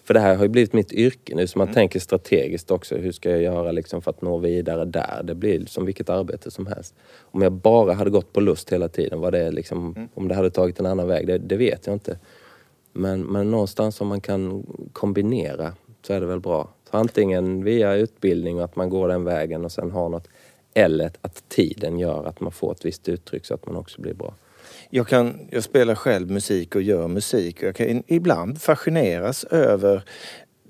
För 0.03 0.13
det 0.13 0.19
här 0.19 0.35
har 0.35 0.43
ju 0.43 0.49
blivit 0.49 0.73
mitt 0.73 0.93
yrke 0.93 1.35
nu 1.35 1.47
så 1.47 1.57
man 1.57 1.67
mm. 1.67 1.73
tänker 1.73 1.99
strategiskt 1.99 2.71
också. 2.71 2.95
Hur 2.95 3.11
ska 3.11 3.29
jag 3.29 3.41
göra 3.41 3.71
liksom 3.71 4.01
för 4.01 4.11
att 4.11 4.21
nå 4.21 4.37
vidare 4.37 4.85
där? 4.85 5.21
Det 5.23 5.35
blir 5.35 5.65
som 5.65 5.85
vilket 5.85 6.09
arbete 6.09 6.51
som 6.51 6.67
helst. 6.67 6.95
Om 7.19 7.41
jag 7.41 7.51
bara 7.51 7.93
hade 7.93 8.09
gått 8.09 8.33
på 8.33 8.39
lust 8.39 8.71
hela 8.71 8.87
tiden, 8.87 9.19
vad 9.19 9.33
det 9.33 9.51
liksom, 9.51 9.93
mm. 9.95 10.09
om 10.13 10.27
det 10.27 10.35
hade 10.35 10.49
tagit 10.49 10.79
en 10.79 10.85
annan 10.85 11.07
väg, 11.07 11.27
det, 11.27 11.37
det 11.37 11.55
vet 11.55 11.87
jag 11.87 11.95
inte. 11.95 12.17
Men, 12.93 13.21
men 13.21 13.51
någonstans 13.51 14.01
om 14.01 14.07
man 14.07 14.21
kan 14.21 14.65
kombinera 14.93 15.73
så 16.01 16.13
är 16.13 16.21
det 16.21 16.27
väl 16.27 16.39
bra. 16.39 16.69
Så 16.91 16.97
antingen 16.97 17.63
via 17.63 17.95
utbildning 17.95 18.57
och 18.57 18.63
att 18.63 18.75
man 18.75 18.89
går 18.89 19.07
den 19.07 19.23
vägen 19.23 19.65
och 19.65 19.71
sen 19.71 19.91
har 19.91 20.09
något. 20.09 20.27
Eller 20.73 21.11
att 21.21 21.49
tiden 21.49 21.99
gör 21.99 22.25
att 22.25 22.39
man 22.39 22.51
får 22.51 22.71
ett 22.71 22.85
visst 22.85 23.09
uttryck 23.09 23.45
så 23.45 23.53
att 23.53 23.65
man 23.65 23.75
också 23.75 24.01
blir 24.01 24.13
bra. 24.13 24.33
Jag, 24.89 25.07
kan, 25.07 25.47
jag 25.51 25.63
spelar 25.63 25.95
själv 25.95 26.31
musik 26.31 26.75
och 26.75 26.81
gör 26.81 27.07
musik. 27.07 27.63
Jag 27.63 27.75
kan 27.75 28.03
ibland 28.07 28.62
fascineras 28.62 29.43
över 29.43 30.03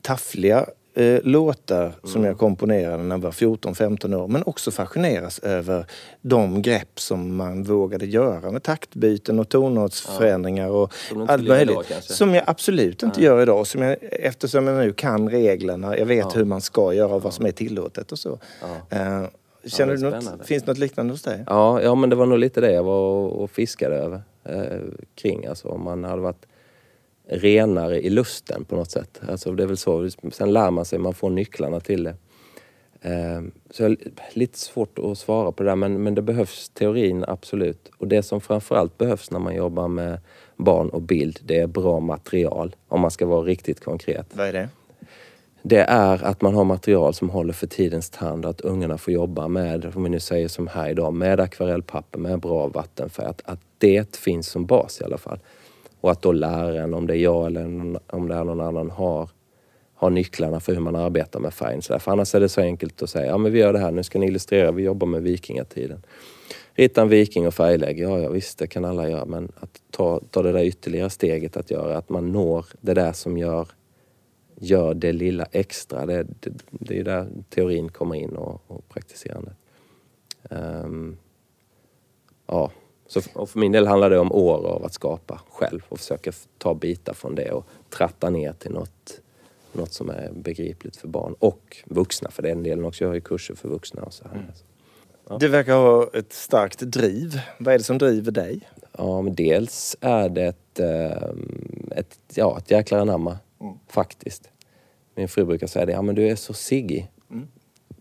taffliga 0.02 0.66
eh, 0.94 1.20
låtar 1.24 1.84
mm. 1.84 1.94
som 2.04 2.24
jag 2.24 2.38
komponerade 2.38 3.04
när 3.04 3.16
jag 3.16 3.22
var 3.22 3.32
14-15 3.32 4.16
år. 4.16 4.28
Men 4.28 4.44
också 4.44 4.72
fascineras 4.72 5.40
över 5.40 5.86
de 6.22 6.62
grepp 6.62 7.00
som 7.00 7.36
man 7.36 7.64
vågade 7.64 8.06
göra 8.06 8.52
med 8.52 8.64
taktbyten 8.64 9.40
och 9.40 9.50
tonartsförändringar 9.50 10.68
ja. 10.68 10.72
och 10.72 10.94
allt 11.28 11.48
möjligt. 11.48 11.72
Idag, 11.72 12.04
som 12.04 12.36
jag 12.36 12.44
absolut 12.48 13.04
inte 13.04 13.22
ja. 13.22 13.26
gör 13.26 13.42
idag. 13.42 13.68
Som 13.68 13.82
jag, 13.82 13.98
eftersom 14.02 14.68
jag 14.68 14.78
nu 14.78 14.94
kan 14.94 15.30
reglerna, 15.30 15.98
jag 15.98 16.06
vet 16.06 16.26
ja. 16.26 16.32
hur 16.36 16.46
man 16.46 16.62
ska 16.62 16.94
göra 16.94 17.16
och 17.16 17.24
vad 17.24 17.34
som 17.34 17.46
är 17.46 17.52
tillåtet 17.52 18.12
och 18.12 18.20
så. 18.20 18.30
Uh, 18.94 19.26
Känner 19.66 19.96
du 19.96 20.10
något, 20.10 20.48
finns 20.48 20.66
något 20.66 20.78
liknande 20.78 21.14
hos 21.14 21.22
dig? 21.22 21.44
Ja, 21.48 21.82
ja, 21.82 21.96
men 21.96 22.10
det 22.10 22.16
var 22.16 22.26
nog 22.26 22.40
lite 22.40 22.62
det 22.62 22.72
jag 22.72 22.84
var 22.84 23.28
och 23.28 23.52
fiskade 23.52 23.96
över, 23.96 24.22
eh, 24.44 24.80
kring. 25.16 25.46
Alltså 25.46 25.68
om 25.68 25.84
man 25.84 26.04
hade 26.04 26.22
varit 26.22 26.46
renare 27.28 28.02
i 28.02 28.10
lusten 28.10 28.66
på 28.66 28.76
något 28.76 28.92
sätt. 28.92 29.22
Alltså 29.30 29.52
det 29.52 29.64
är 29.64 29.68
väl 29.68 29.78
så. 29.78 30.10
Sen 30.32 30.54
lär 30.54 30.72
man 30.72 30.86
sig, 30.86 31.00
man 31.00 31.14
får 31.14 31.30
nycklarna 31.30 31.80
till 31.80 32.04
det. 32.04 32.16
Eh, 33.02 33.42
så 33.70 33.84
jag, 33.84 33.98
lite 34.34 34.60
svårt 34.60 35.00
att 35.00 35.18
svara 35.18 35.52
på 35.52 35.64
det 35.64 35.70
där 35.70 35.76
men, 35.76 36.04
men 36.04 36.16
det 36.16 36.22
behövs 36.22 36.70
teorin 36.70 37.26
absolut. 37.28 37.92
Och 37.98 38.08
det 38.08 38.24
som 38.24 38.42
framförallt 38.42 38.98
behövs 38.98 39.32
när 39.32 39.40
man 39.40 39.56
jobbar 39.56 39.88
med 39.88 40.20
barn 40.58 40.90
och 40.90 41.02
bild, 41.02 41.40
det 41.44 41.60
är 41.60 41.68
bra 41.68 42.00
material. 42.00 42.76
Om 42.88 43.02
man 43.02 43.12
ska 43.12 43.26
vara 43.26 43.42
riktigt 43.42 43.84
konkret. 43.84 44.28
Vad 44.34 44.48
är 44.48 44.54
det? 44.54 44.70
Det 45.64 45.82
är 45.82 46.24
att 46.24 46.42
man 46.42 46.54
har 46.54 46.64
material 46.64 47.14
som 47.14 47.30
håller 47.30 47.54
för 47.54 47.68
tidens 47.68 48.10
tand 48.10 48.46
att 48.46 48.62
ungarna 48.62 48.98
får 48.98 49.14
jobba 49.14 49.48
med, 49.48 49.92
om 49.96 50.04
vi 50.04 50.10
nu 50.10 50.20
säger 50.20 50.48
som 50.48 50.68
här 50.68 50.90
idag, 50.90 51.14
med 51.14 51.40
akvarellpapper, 51.40 52.20
med 52.20 52.40
bra 52.40 52.68
vattenfärg. 52.68 53.26
Att, 53.26 53.42
att 53.46 53.60
det 53.78 54.16
finns 54.16 54.48
som 54.48 54.66
bas 54.66 55.02
i 55.02 55.04
alla 55.04 55.18
fall. 55.18 55.40
Och 56.02 56.12
att 56.12 56.22
då 56.22 56.32
läraren, 56.32 56.94
om 56.94 57.08
det 57.08 57.14
är 57.14 57.18
jag 57.18 57.46
eller 57.46 57.66
om 58.08 58.28
det 58.28 58.36
är 58.36 58.44
någon 58.44 58.62
annan, 58.62 58.90
har, 58.90 59.30
har 59.96 60.10
nycklarna 60.10 60.60
för 60.60 60.74
hur 60.74 60.82
man 60.82 60.96
arbetar 60.96 61.40
med 61.40 61.54
färgen. 61.54 61.82
Så 61.82 62.00
för 62.00 62.12
annars 62.12 62.36
är 62.36 62.40
det 62.40 62.50
så 62.50 62.62
enkelt 62.62 63.02
att 63.02 63.10
säga, 63.10 63.26
ja 63.26 63.38
men 63.38 63.52
vi 63.52 63.60
gör 63.60 63.74
det 63.74 63.80
här, 63.80 63.92
nu 63.92 64.04
ska 64.04 64.20
ni 64.20 64.28
illustrera, 64.28 64.72
vi 64.72 64.84
jobbar 64.84 65.08
med 65.08 65.24
vikingatiden. 65.24 66.06
Rita 66.74 67.02
en 67.02 67.10
viking 67.10 67.48
och 67.48 67.54
färglägg, 67.54 68.00
ja, 68.00 68.20
ja 68.20 68.30
visst 68.30 68.60
det 68.60 68.68
kan 68.68 68.86
alla 68.86 69.10
göra 69.10 69.26
men 69.26 69.52
att 69.60 69.82
ta, 69.92 70.22
ta 70.30 70.42
det 70.42 70.52
där 70.52 70.64
ytterligare 70.64 71.10
steget 71.10 71.58
att 71.58 71.72
göra, 71.72 71.98
att 71.98 72.10
man 72.10 72.32
når 72.32 72.66
det 72.82 72.94
där 72.94 73.14
som 73.14 73.38
gör 73.38 73.68
gör 74.62 74.94
det 74.94 75.12
lilla 75.12 75.46
extra. 75.52 76.06
Det, 76.06 76.24
det, 76.40 76.52
det 76.70 76.94
är 76.94 76.98
ju 76.98 77.04
där 77.04 77.28
teorin 77.50 77.90
kommer 77.90 78.16
in 78.16 78.36
och, 78.36 78.62
och 78.68 78.90
praktiserandet. 78.90 79.54
Um, 80.50 81.18
ja, 82.48 82.72
så 83.08 83.22
för, 83.22 83.46
för 83.46 83.60
min 83.60 83.72
del 83.72 83.88
handlar 83.88 84.10
det 84.10 84.20
om 84.20 84.32
år 84.32 84.68
av 84.68 84.86
att 84.86 84.94
skapa 84.94 85.42
själv 85.50 85.82
och 85.90 86.00
försöka 86.00 86.32
ta 86.58 86.74
bitar 86.74 87.14
från 87.14 87.36
det 87.36 87.52
och 87.52 87.66
tratta 87.90 88.30
ner 88.30 88.54
till 88.54 88.72
något, 88.72 89.22
något 89.74 89.94
som 89.94 90.10
är 90.10 90.32
begripligt 90.36 90.98
för 90.98 91.08
barn 91.08 91.36
och 91.40 91.78
vuxna 91.86 92.32
för 92.32 92.44
den 92.44 92.64
delen 92.64 92.86
också. 92.86 93.04
Jag 93.04 93.10
har 93.10 93.16
ju 93.16 93.22
kurser 93.22 93.56
för 93.56 93.70
vuxna 93.70 94.04
och 94.04 94.14
så 94.14 94.24
här. 94.24 94.36
Mm. 94.36 94.46
Ja. 95.30 95.38
Du 95.38 95.48
verkar 95.48 95.76
ha 95.76 96.10
ett 96.14 96.34
starkt 96.34 96.80
driv. 96.80 97.40
Vad 97.58 97.74
är 97.74 97.78
det 97.78 97.84
som 97.84 97.98
driver 97.98 98.32
dig? 98.32 98.70
Ja, 98.98 99.26
dels 99.32 99.96
är 100.02 100.30
det 100.30 100.44
ett, 100.44 100.80
ehm, 100.80 101.90
ett, 101.96 102.20
ja, 102.34 102.58
ett 102.58 102.72
jäkla 102.72 103.02
anamma. 103.02 103.38
Mm. 103.62 103.74
Faktiskt. 103.88 104.51
Min 105.16 105.28
fru 105.28 105.46
brukar 105.46 105.68
säga 105.68 105.86
det, 105.86 105.92
ja 105.92 106.02
men 106.02 106.16
du 106.16 106.28
är 106.28 106.36
så 106.36 106.54
Siggy. 106.54 107.04
Mm. 107.32 107.48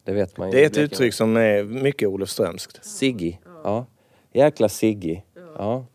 Det 0.04 0.12
vet 0.12 0.36
man 0.36 0.50
ju. 0.50 0.56
Det 0.56 0.62
är 0.62 0.66
ett 0.66 0.78
uttryck 0.78 1.14
som 1.14 1.36
är 1.36 1.64
mycket 1.64 2.08
olofströmskt. 2.08 2.84
Siggy, 2.84 3.36
ja. 3.64 3.86
Jäkla 4.32 4.68
Siggy. 4.68 5.20
Ja. 5.58 5.86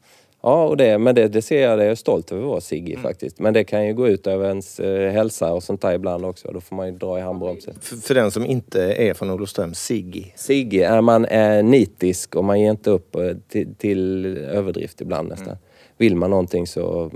Ja, 0.46 0.68
och 0.68 0.78
det, 0.78 0.98
men 0.98 1.16
det, 1.16 1.28
det 1.28 1.42
ser 1.42 1.62
jag, 1.62 1.78
det 1.78 1.84
är 1.84 1.88
jag 1.88 1.98
stolt 1.98 2.32
över 2.32 2.42
att 2.42 2.50
vara 2.50 2.62
Siggy 2.62 2.92
mm. 2.92 3.04
faktiskt. 3.04 3.40
Men 3.40 3.54
det 3.54 3.64
kan 3.64 3.88
ju 3.88 3.94
gå 3.94 4.08
ut 4.08 4.28
över 4.28 4.48
ens 4.48 4.80
eh, 4.80 5.12
hälsa 5.12 5.54
och 5.54 5.64
sånt 5.64 5.82
där 5.82 5.94
ibland 5.94 6.26
också. 6.26 6.52
Då 6.52 6.62
får 6.62 6.76
man 6.76 6.88
ju 6.88 6.98
dra 6.98 7.20
i 7.20 7.22
handbromsen. 7.22 7.74
För, 7.82 7.96
för 7.96 8.14
den 8.14 8.32
som 8.32 8.46
inte 8.46 8.82
är 8.82 9.14
från 9.14 9.30
Olofström, 9.30 9.74
Siggy? 9.74 10.24
Siggy 10.36 10.80
är 10.80 11.02
man 11.02 11.26
är 11.26 11.64
nitisk 11.64 12.36
och 12.36 12.44
man 12.44 12.60
ger 12.60 12.70
inte 12.70 12.90
upp 12.90 13.16
eh, 13.16 13.32
till, 13.48 13.76
till 13.76 14.26
överdrift 14.38 15.02
ibland 15.02 15.30
nästan. 15.30 15.48
Mm. 15.48 15.60
Vill 15.98 16.16
man 16.16 16.30
någonting 16.30 16.68
så 16.68 17.12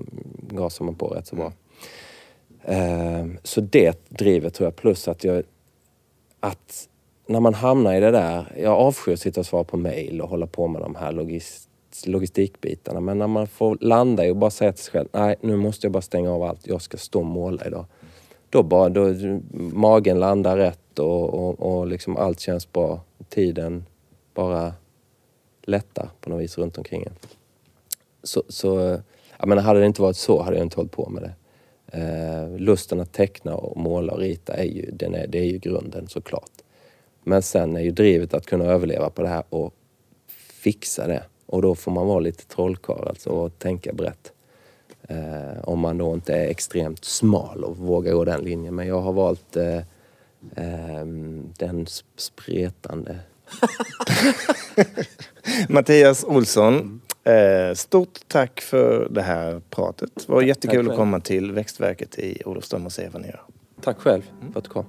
gasar 0.49 0.85
man 0.85 0.95
på 0.95 1.07
rätt 1.07 1.27
så 1.27 1.35
bra. 1.35 1.53
Ehm, 2.65 3.38
så 3.43 3.62
det 3.62 4.10
drivet 4.10 4.54
tror 4.54 4.67
jag, 4.67 4.76
plus 4.76 5.08
att 5.08 5.24
jag... 5.24 5.43
Att 6.39 6.88
när 7.28 7.39
man 7.39 7.54
hamnar 7.54 7.95
i 7.95 8.00
det 8.00 8.12
där, 8.12 8.45
jag 8.58 8.74
avskyr 8.74 9.13
att 9.13 9.19
sitta 9.19 9.39
och 9.39 9.45
svara 9.45 9.63
på 9.63 9.78
mejl 9.78 10.22
och 10.22 10.30
hålla 10.30 10.48
på 10.48 10.67
med 10.67 10.82
de 10.82 10.95
här 10.95 11.12
logist, 11.12 11.69
logistikbitarna. 12.06 13.00
Men 13.00 13.17
när 13.17 13.28
man 13.28 13.48
får 13.48 13.78
landa 13.82 14.26
i 14.26 14.32
och 14.32 14.36
bara 14.36 14.52
säga 14.52 14.72
till 14.72 14.84
sig 14.84 14.91
själv, 14.91 15.08
nej 15.12 15.36
nu 15.41 15.56
måste 15.56 15.86
jag 15.86 15.91
bara 15.91 16.02
stänga 16.02 16.32
av 16.32 16.43
allt, 16.43 16.67
jag 16.67 16.82
ska 16.82 16.98
stå 16.98 17.19
och 17.19 17.26
måla 17.26 17.65
idag. 17.65 17.86
Då 18.50 18.63
bara, 18.63 18.89
då, 18.89 19.13
magen 19.54 20.19
landar 20.19 20.58
rätt 20.58 21.00
och, 21.00 21.34
och, 21.34 21.60
och 21.60 21.88
liksom 21.88 22.17
allt 22.17 22.39
känns 22.39 22.72
bra. 22.72 23.02
Tiden 23.30 23.86
bara 24.34 24.74
lättar 25.63 26.10
på 26.22 26.30
något 26.30 26.41
vis 26.41 26.58
runt 26.58 26.78
omkring 26.78 27.04
en. 27.04 27.13
Så, 28.24 28.43
så 28.48 28.80
eh, 28.80 29.00
jag 29.38 29.48
menar, 29.48 29.62
hade 29.62 29.80
det 29.80 29.86
inte 29.86 30.02
varit 30.02 30.17
så 30.17 30.41
hade 30.41 30.58
jag 30.58 30.65
inte 30.65 30.76
hållit 30.76 30.91
på 30.91 31.10
med 31.10 31.24
det. 31.24 31.34
Eh, 31.91 32.58
lusten 32.58 32.99
att 32.99 33.13
teckna 33.13 33.56
och 33.56 33.78
måla 33.78 34.13
och 34.13 34.19
rita 34.19 34.54
är 34.54 34.63
ju, 34.63 34.91
den 34.91 35.15
är, 35.15 35.28
det 35.28 35.39
är 35.39 35.45
ju 35.45 35.58
grunden 35.58 36.08
såklart. 36.08 36.52
Men 37.23 37.41
sen 37.41 37.75
är 37.75 37.82
ju 37.82 37.91
drivet 37.91 38.34
att 38.34 38.45
kunna 38.45 38.65
överleva 38.65 39.10
på 39.10 39.21
det 39.21 39.28
här 39.28 39.43
och 39.49 39.73
fixa 40.62 41.08
det. 41.08 41.23
Och 41.45 41.62
då 41.62 41.75
får 41.75 41.91
man 41.91 42.08
vara 42.08 42.19
lite 42.19 42.45
trollkarl 42.45 43.08
alltså 43.08 43.30
och 43.30 43.60
tänka 43.60 43.93
brett. 43.93 44.34
Eh, 45.10 45.63
om 45.63 45.80
man 45.80 45.97
då 45.97 46.13
inte 46.13 46.34
är 46.34 46.47
extremt 46.47 47.06
smal 47.06 47.63
och 47.63 47.78
vågar 47.78 48.13
gå 48.13 48.25
den 48.25 48.41
linjen. 48.41 48.75
Men 48.75 48.88
jag 48.88 49.02
har 49.02 49.13
valt 49.13 49.56
eh, 49.56 49.78
eh, 50.56 51.06
den 51.58 51.88
spretande. 52.15 53.19
Mattias 55.69 56.23
Olsson, 56.23 57.02
eh, 57.30 57.74
stort 57.74 58.20
tack 58.28 58.62
för 58.62 59.08
det 59.12 59.22
här 59.22 59.62
pratet. 59.70 60.10
Det 60.15 60.32
var 60.34 60.42
jättekul 60.42 60.89
att 60.89 60.96
komma 60.96 61.20
till 61.20 61.52
Växtverket 61.52 62.20
i 62.20 62.42
Olofström 62.46 62.86
och 62.86 62.92
se 62.92 63.10
vad 63.10 63.22
ni 63.22 63.28
gör. 63.28 63.42
Tack 63.82 64.00
själv 64.00 64.22
för 64.52 64.60
att 64.60 64.63
du 64.63 64.70
kom. 64.70 64.86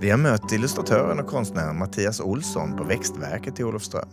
Vi 0.00 0.10
har 0.10 0.18
mött 0.18 0.52
illustratören 0.52 1.18
och 1.18 1.26
konstnären 1.26 1.78
Mattias 1.78 2.20
Olsson 2.20 2.76
på 2.76 2.84
Växtverket 2.84 3.60
i 3.60 3.64
Olofström. 3.64 4.08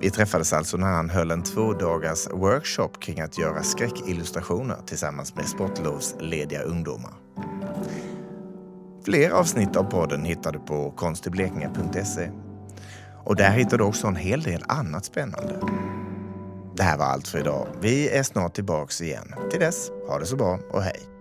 Vi 0.00 0.10
träffades 0.10 0.52
alltså 0.52 0.76
när 0.76 0.86
han 0.86 1.10
höll 1.10 1.30
en 1.30 1.42
två 1.42 1.72
dagars 1.72 2.28
workshop 2.30 2.88
kring 3.00 3.20
att 3.20 3.38
göra 3.38 3.62
skräckillustrationer 3.62 4.76
tillsammans 4.86 5.34
med 5.34 5.48
sportlovslediga 5.48 6.62
ungdomar. 6.62 7.21
Fler 9.04 9.30
avsnitt 9.30 9.76
av 9.76 9.84
podden 9.84 10.24
hittar 10.24 10.52
du 10.52 10.58
på 10.58 10.90
konstiblekinge.se. 10.90 12.30
Och 13.24 13.36
där 13.36 13.50
hittar 13.50 13.78
du 13.78 13.84
också 13.84 14.06
en 14.06 14.16
hel 14.16 14.42
del 14.42 14.64
annat 14.68 15.04
spännande. 15.04 15.60
Det 16.76 16.82
här 16.82 16.98
var 16.98 17.04
allt 17.04 17.28
för 17.28 17.38
idag. 17.38 17.66
Vi 17.80 18.08
är 18.08 18.22
snart 18.22 18.54
tillbaks 18.54 19.00
igen. 19.00 19.34
Till 19.50 19.60
dess, 19.60 19.90
ha 20.08 20.18
det 20.18 20.26
så 20.26 20.36
bra 20.36 20.58
och 20.70 20.82
hej! 20.82 21.11